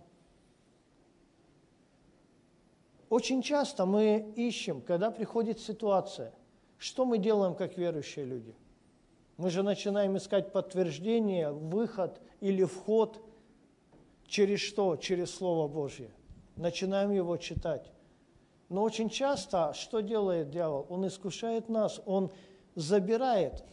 Очень 3.10 3.42
часто 3.42 3.88
мы 3.88 4.32
ищем, 4.36 4.80
когда 4.80 5.10
приходит 5.10 5.60
ситуация, 5.60 6.36
что 6.78 7.04
мы 7.04 7.18
делаем 7.18 7.56
как 7.56 7.80
верующие 7.80 8.26
люди? 8.26 8.54
Мы 9.38 9.50
же 9.50 9.64
начинаем 9.64 10.18
искать 10.18 10.52
подтверждение, 10.52 11.52
выход 11.52 12.22
или 12.40 12.64
вход 12.64 13.22
через 14.28 14.60
что? 14.60 14.96
Через 14.96 15.34
Слово 15.34 15.68
Божье– 15.68 16.12
начинаем 16.56 17.12
его 17.12 17.38
читать. 17.38 17.92
Но 18.70 18.84
очень 18.84 19.10
часто 19.10 19.74
что 19.74 20.02
делает 20.02 20.50
дьявол? 20.50 20.86
Он 20.90 21.08
искушает 21.08 21.70
нас, 21.70 22.02
он 22.06 22.32
забирает 22.76 23.64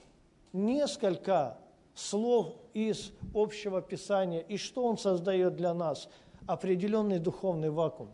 несколько 0.52 1.58
слов 1.94 2.54
из 2.74 3.12
общего 3.34 3.80
писания. 3.80 4.40
И 4.40 4.56
что 4.56 4.84
он 4.84 4.98
создает 4.98 5.56
для 5.56 5.74
нас? 5.74 6.08
Определенный 6.46 7.18
духовный 7.18 7.70
вакуум. 7.70 8.10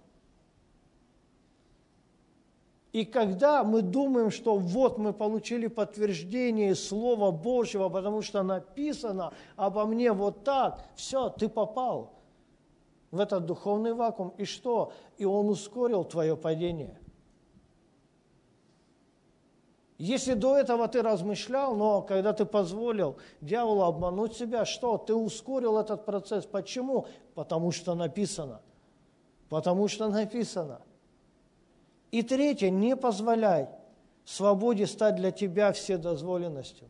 И 2.96 3.04
когда 3.04 3.62
мы 3.62 3.82
думаем, 3.82 4.30
что 4.30 4.56
вот 4.56 4.96
мы 4.96 5.12
получили 5.12 5.66
подтверждение 5.66 6.74
Слова 6.74 7.30
Божьего, 7.30 7.90
потому 7.90 8.22
что 8.22 8.42
написано 8.42 9.34
обо 9.54 9.84
мне 9.84 10.12
вот 10.12 10.44
так, 10.44 10.82
все, 10.94 11.28
ты 11.28 11.50
попал. 11.50 12.14
в 13.10 13.20
этот 13.20 13.44
духовный 13.44 13.92
вакуум. 13.92 14.32
И 14.38 14.46
что? 14.46 14.94
И 15.18 15.26
он 15.26 15.50
ускорил 15.50 16.04
твое 16.04 16.38
падение. 16.38 16.98
Если 19.98 20.32
до 20.32 20.56
этого 20.56 20.88
ты 20.88 21.02
размышлял, 21.02 21.76
но 21.76 22.00
когда 22.00 22.32
ты 22.32 22.46
позволил 22.46 23.18
дьяволу 23.42 23.82
обмануть 23.82 24.36
себя, 24.36 24.64
что? 24.64 24.96
Ты 24.96 25.14
ускорил 25.14 25.76
этот 25.76 26.06
процесс. 26.06 26.46
Почему? 26.46 27.04
Потому 27.34 27.72
что 27.72 27.94
написано. 27.94 28.62
Потому 29.50 29.86
что 29.86 30.08
написано. 30.08 30.80
И 32.16 32.22
третье, 32.22 32.70
не 32.70 32.96
позволяй 32.96 33.68
свободе 34.24 34.86
стать 34.86 35.16
для 35.16 35.30
тебя 35.30 35.70
вседозволенностью. 35.70 36.88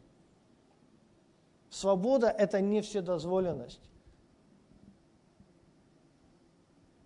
Свобода– 1.69 2.29
это 2.39 2.61
не 2.61 2.81
вседозволенность. 2.81 3.81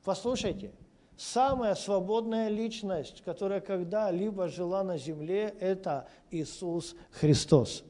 Послушайте, 0.04 0.70
самая 1.16 1.74
свободная 1.74 2.48
личность, 2.48 3.22
которая 3.22 3.62
когда-либо 3.62 4.48
жила 4.48 4.84
на 4.84 4.98
земле, 4.98 5.56
это 5.58 6.06
Иисус 6.30 6.96
Христос. 7.12 7.84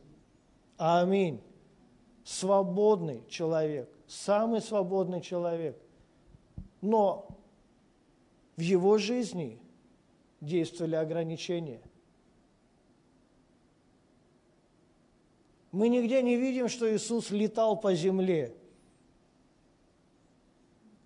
Аминь. 0.76 1.42
Свободный 2.22 3.24
человек, 3.28 3.90
самый 4.06 4.60
свободный 4.60 5.22
человек. 5.22 5.76
Но 6.80 7.36
в 8.56 8.60
его 8.60 8.96
жизни 8.96 9.58
действовали 10.40 10.94
ограничения. 10.94 11.80
Мы 15.72 15.88
нигде 15.88 16.22
не 16.22 16.36
видим, 16.36 16.68
что 16.68 16.92
Иисус 16.92 17.30
летал 17.30 17.76
по 17.76 17.94
земле. 17.94 18.54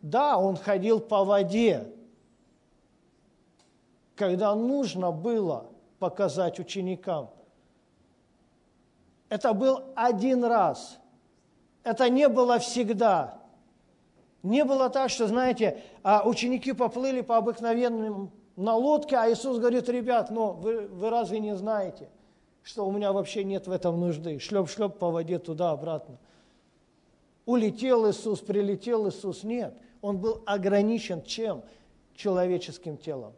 Да, 0.00 0.38
Он 0.38 0.56
ходил 0.56 1.00
по 1.00 1.24
воде, 1.24 1.92
когда 4.16 4.54
нужно 4.54 5.10
было 5.10 5.70
показать 5.98 6.58
ученикам. 6.58 7.30
Это 9.28 9.52
был 9.52 9.82
один 9.94 10.44
раз. 10.44 10.98
Это 11.82 12.08
не 12.08 12.28
было 12.28 12.58
всегда. 12.58 13.42
Не 14.42 14.64
было 14.64 14.90
так, 14.90 15.10
что, 15.10 15.26
знаете, 15.26 15.82
а 16.02 16.26
ученики 16.26 16.72
поплыли 16.72 17.22
по 17.22 17.36
обыкновенным 17.36 18.30
на 18.56 18.76
лодке, 18.76 19.16
а 19.16 19.30
Иисус 19.30 19.58
говорит, 19.58 19.88
ребят, 19.88 20.30
ну 20.30 20.52
вы, 20.52 20.86
вы 20.86 21.10
разве 21.10 21.40
не 21.40 21.56
знаете– 21.56 22.08
что 22.64 22.86
у 22.86 22.92
меня 22.92 23.12
вообще 23.12 23.44
нет 23.44 23.66
в 23.66 23.70
этом 23.70 24.00
нужды. 24.00 24.38
Шлеп-шлеп 24.38 24.98
по 24.98 25.10
воде 25.10 25.38
туда-обратно. 25.38 26.18
Улетел 27.44 28.10
Иисус, 28.10 28.40
прилетел 28.40 29.08
Иисус. 29.08 29.44
Нет, 29.44 29.76
он 30.00 30.18
был 30.18 30.42
ограничен 30.46 31.22
чем? 31.22 31.62
Человеческим 32.14 32.96
телом, 32.96 33.34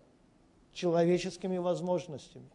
человеческими 0.72 1.58
возможностями, 1.58 2.48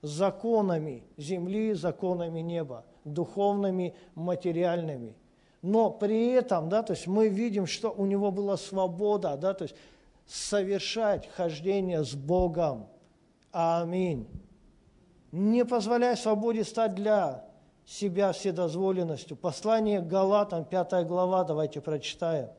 законами 0.00 1.02
земли, 1.18 1.74
законами 1.74 2.40
неба, 2.40 2.84
духовными, 3.04 3.94
материальными. 4.14 5.14
Но 5.60 5.90
при 5.90 6.28
этом, 6.28 6.68
да, 6.68 6.82
то 6.82 6.92
есть 6.92 7.06
мы 7.06 7.28
видим, 7.28 7.66
что 7.66 7.90
у 7.90 8.06
него 8.06 8.30
была 8.30 8.56
свобода, 8.56 9.36
да, 9.36 9.52
то 9.52 9.64
есть 9.64 9.74
совершать 10.26 11.28
хождение 11.28 12.04
с 12.04 12.14
Богом. 12.14 12.88
Аминь 13.52 14.28
не 15.34 15.64
позволяй 15.64 16.16
свободе 16.16 16.62
стать 16.62 16.94
для 16.94 17.44
себя 17.84 18.30
вседозволенностью. 18.30 19.36
Послание 19.36 20.00
к 20.00 20.06
Галатам, 20.06 20.64
5 20.64 21.04
глава, 21.08 21.42
давайте 21.42 21.80
прочитаем. 21.80 22.50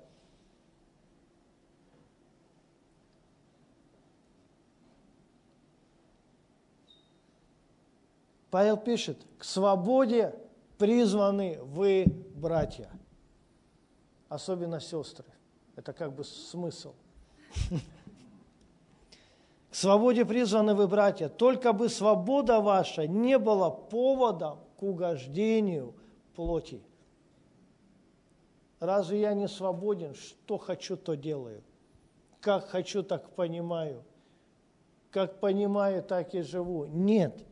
Павел 8.52 8.76
пишет, 8.76 9.26
к 9.38 9.46
свободе 9.46 10.36
призваны 10.78 11.60
вы, 11.62 12.06
братья. 12.36 12.90
Особенно 14.28 14.82
сестры. 14.82 15.28
Это 15.78 15.94
как 15.94 16.14
бы 16.14 16.26
смысл. 16.26 16.94
К 19.72 19.76
свободе 19.76 20.26
призваны 20.26 20.74
вы, 20.74 20.88
братья, 20.88 21.28
только 21.28 21.74
бы 21.74 21.90
свобода 21.90 22.62
ваша 22.62 23.08
не 23.08 23.38
была 23.38 23.70
поводом 23.70 24.60
к 24.78 24.84
угождению 24.84 25.94
плоти. 26.36 26.82
Разве 28.80 29.22
я 29.22 29.34
не 29.34 29.48
свободен? 29.48 30.16
Что 30.16 30.58
хочу, 30.58 30.96
то 30.96 31.16
делаю. 31.16 31.64
Как 32.40 32.68
хочу, 32.68 33.04
так 33.04 33.30
понимаю. 33.32 34.04
Как 35.12 35.40
понимаю, 35.40 36.04
так 36.04 36.36
и 36.36 36.42
живу. 36.42 36.86
Нет, 36.86 37.44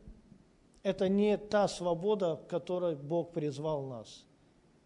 это 0.82 1.08
не 1.08 1.36
та 1.36 1.66
свобода, 1.66 2.36
в 2.36 2.46
которой 2.46 2.94
Бог 2.94 3.32
призвал 3.32 3.84
нас. 3.84 4.24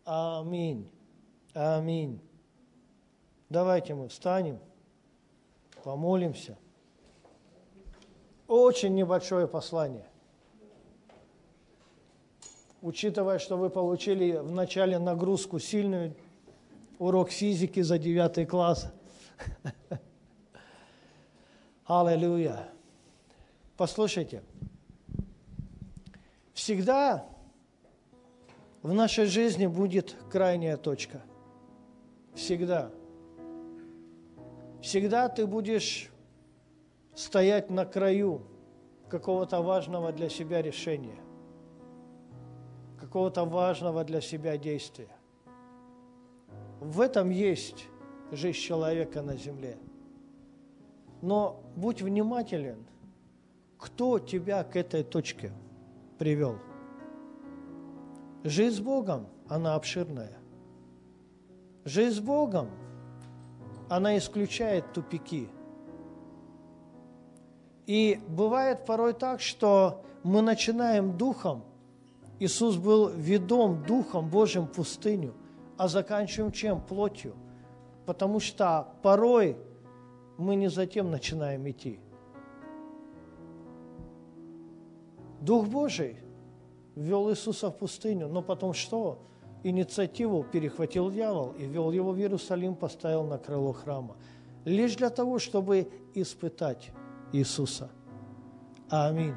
Аминь. 0.04 0.88
Аминь. 1.54 2.20
Давайте 3.50 3.94
мы 3.94 4.08
встанем, 4.08 4.58
помолимся. 5.88 6.58
Очень 8.46 8.94
небольшое 8.94 9.48
послание. 9.48 10.04
Учитывая, 12.82 13.38
что 13.38 13.56
вы 13.56 13.70
получили 13.70 14.32
в 14.32 14.50
начале 14.50 14.98
нагрузку 14.98 15.58
сильную, 15.58 16.14
урок 16.98 17.30
физики 17.30 17.80
за 17.80 17.96
девятый 17.96 18.44
класс. 18.44 18.92
Аллилуйя. 21.86 22.68
Послушайте, 23.78 24.42
всегда 26.52 27.24
в 28.82 28.92
нашей 28.92 29.24
жизни 29.24 29.66
будет 29.66 30.16
крайняя 30.30 30.76
точка. 30.76 31.22
Всегда. 32.34 32.90
Всегда 32.90 33.07
ты 35.28 35.46
будешь 35.46 36.10
стоять 37.14 37.70
на 37.70 37.84
краю 37.84 38.42
какого-то 39.08 39.60
важного 39.62 40.12
для 40.12 40.28
себя 40.28 40.62
решения, 40.62 41.18
какого-то 43.00 43.44
важного 43.44 44.04
для 44.04 44.20
себя 44.20 44.56
действия. 44.56 45.08
В 46.80 47.00
этом 47.00 47.30
есть 47.30 47.88
жизнь 48.30 48.58
человека 48.58 49.22
на 49.22 49.36
земле. 49.36 49.76
Но 51.22 51.60
будь 51.74 52.02
внимателен, 52.02 52.86
кто 53.78 54.18
тебя 54.18 54.62
к 54.62 54.76
этой 54.76 55.02
точке 55.02 55.52
привел. 56.18 56.58
Жизнь 58.44 58.76
с 58.76 58.80
Богом, 58.80 59.26
она 59.48 59.74
обширная. 59.74 60.38
Жизнь 61.84 62.16
с 62.16 62.20
Богом, 62.20 62.70
она 63.88 64.16
исключает 64.16 64.92
тупики– 64.92 65.48
и 67.88 68.20
бывает 68.28 68.84
порой 68.84 69.14
так, 69.14 69.40
что 69.40 70.04
мы 70.22 70.42
начинаем 70.42 71.16
духом, 71.16 71.64
Иисус 72.38 72.76
был 72.76 73.08
ведом 73.08 73.82
Духом 73.82 74.28
Божьим 74.28 74.66
в 74.66 74.72
пустыню, 74.72 75.32
а 75.78 75.88
заканчиваем 75.88 76.52
чем? 76.52 76.82
Плотью. 76.82 77.34
Потому 78.04 78.40
что 78.40 78.88
порой 79.00 79.56
мы 80.36 80.54
не 80.54 80.68
затем 80.68 81.10
начинаем 81.10 81.66
идти. 81.66 81.98
Дух 85.40 85.66
Божий 85.66 86.18
ввел 86.94 87.30
Иисуса 87.30 87.70
в 87.70 87.78
пустыню, 87.78 88.28
но 88.28 88.42
потом 88.42 88.74
что? 88.74 89.18
Инициативу 89.64 90.44
перехватил 90.44 91.10
дьявол 91.10 91.52
и 91.58 91.66
вел 91.66 91.90
его 91.90 92.12
в 92.12 92.18
Иерусалим, 92.18 92.76
поставил 92.76 93.24
на 93.24 93.38
крыло 93.38 93.72
храма. 93.72 94.16
Лишь 94.64 94.96
для 94.96 95.10
того, 95.10 95.38
чтобы 95.38 95.88
испытать 96.14 96.90
Иисуса. 97.32 97.90
Аминь. 98.88 99.34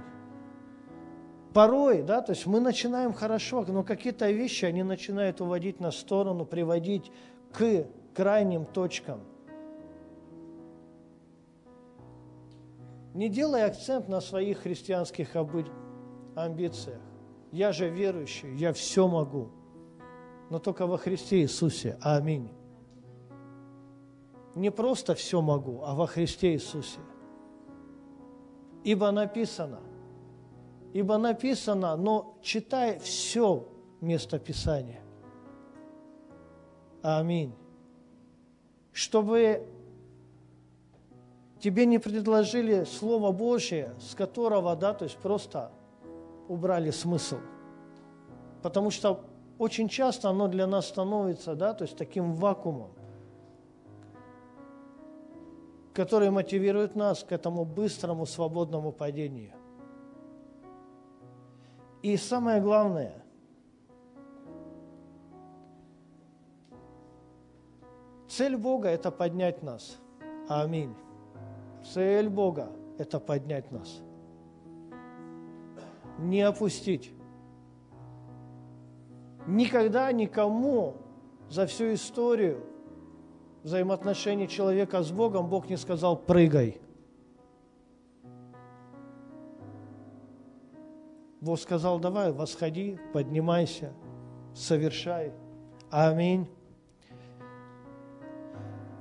Порой, 1.54 2.02
да, 2.02 2.22
то 2.22 2.32
есть 2.32 2.46
мы 2.46 2.60
начинаем 2.60 3.14
хорошо, 3.14 3.66
но 3.68 3.84
какие-то 3.84 4.30
вещи, 4.32 4.66
они 4.66 4.84
начинают 4.84 5.41
уводить 5.41 5.80
нас 5.80 5.96
в 5.96 6.00
сторону, 6.00 6.46
приводить 6.46 7.12
к 7.52 7.86
крайним 8.14 8.66
точкам. 8.66 9.22
Не 13.14 13.28
делай 13.28 13.66
акцент 13.66 14.08
на 14.08 14.22
своих 14.22 14.60
христианских 14.60 15.36
амбициях. 16.36 17.02
Я 17.52 17.74
же 17.74 17.89
верующий, 17.89 18.56
я 18.56 18.72
все 18.72 19.08
могу. 19.10 19.50
Но 20.52 20.60
только 20.60 20.86
во 20.86 20.97
Христе 20.97 21.39
Иисусе. 21.43 21.97
Аминь. 22.02 22.52
Не 24.54 24.70
просто 24.70 25.16
все 25.16 25.41
могу, 25.41 25.82
а 25.82 25.95
во 25.95 26.08
Христе 26.08 26.52
Иисусе. 26.52 26.99
Ибо 28.84 29.12
написано, 29.12 29.80
ибо 30.91 31.18
написано, 31.18 31.95
но 31.95 32.38
читай 32.41 32.99
все 32.99 33.66
место 34.02 34.39
Писания. 34.39 35.02
Аминь. 37.02 37.56
чтобы 38.91 39.66
тебе 41.60 41.86
не 41.86 41.97
предложили 41.97 42.84
Слово 42.84 43.32
Божье, 43.32 43.95
с 44.02 44.16
которого, 44.16 44.76
да, 44.76 44.93
то 44.93 45.06
есть 45.06 45.18
просто 45.18 45.72
убрали 46.49 46.91
смысл. 46.91 47.38
Потому 48.62 48.91
что 48.91 49.24
очень 49.62 49.89
часто 49.89 50.28
оно 50.28 50.47
для 50.47 50.66
нас 50.66 50.88
становится, 50.88 51.53
да, 51.53 51.76
то 51.76 51.84
есть 51.84 51.95
таким 51.95 52.34
вакуумом, 52.34 52.89
который 55.93 56.32
мотивирует 56.32 56.95
нас 56.95 57.24
к 57.24 57.32
этому 57.32 57.64
быстрому 57.64 58.26
свободному 58.26 58.91
падению. 58.91 59.53
И 62.01 62.18
самое 62.18 62.59
главное, 62.59 63.24
цель 68.28 68.57
Бога– 68.57 68.89
это 68.89 69.12
поднять 69.12 69.62
нас. 69.62 69.99
Аминь. 70.49 70.95
Цель 71.93 72.30
Бога– 72.30 72.72
это 72.97 73.20
поднять 73.20 73.72
нас. 73.72 74.01
Не 76.18 76.41
опустить. 76.41 77.14
Никогда 79.48 80.12
никому 80.12 80.96
за 81.50 81.66
всю 81.66 81.94
историю 81.94 82.64
взаимоотношений 83.64 84.48
человека 84.48 85.02
с 85.02 85.12
Богом 85.12 85.48
Бог 85.48 85.70
не 85.70 85.78
сказал 85.78 86.18
«прыгай». 86.18 86.80
Бог 91.42 91.60
сказал, 91.60 92.00
давай, 92.00 92.32
восходи, 92.32 93.00
поднимайся, 93.14 93.94
совершай. 94.54 95.34
Аминь. 95.89 96.48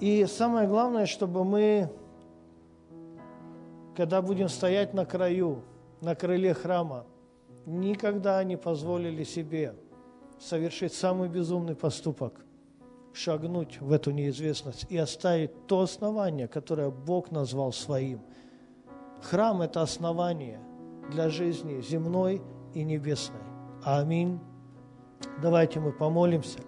И 0.01 0.25
самое 0.25 0.67
главное, 0.67 1.05
чтобы 1.05 1.45
мы, 1.45 1.93
когда 3.95 4.23
будем 4.23 4.49
стоять 4.49 4.95
на 4.95 5.05
краю, 5.05 5.63
на 6.01 6.15
крыле 6.15 6.55
храма, 6.55 7.05
никогда 7.67 8.43
не 8.43 8.57
позволили 8.57 9.23
себе 9.23 9.75
совершить 10.41 10.95
самый 10.95 11.29
безумный 11.29 11.77
поступок, 11.77 12.45
шагнуть 13.13 13.81
в 13.81 13.93
эту 13.93 14.11
неизвестность 14.11 14.87
и 14.89 14.97
оставить 14.97 15.67
то 15.67 15.83
основание, 15.83 16.49
которое 16.49 16.91
Бог 16.91 17.31
назвал 17.31 17.73
своим. 17.73 18.21
Храм– 19.23 19.63
это 19.63 19.83
основание– 19.83 20.61
для 21.11 21.29
жизни 21.29 21.81
земной 21.83 22.41
и 22.73 22.85
небесной. 22.85 23.43
Аминь. 23.85 24.41
Давайте 25.43 25.81
мы 25.81 25.93
помолимся. 25.93 26.61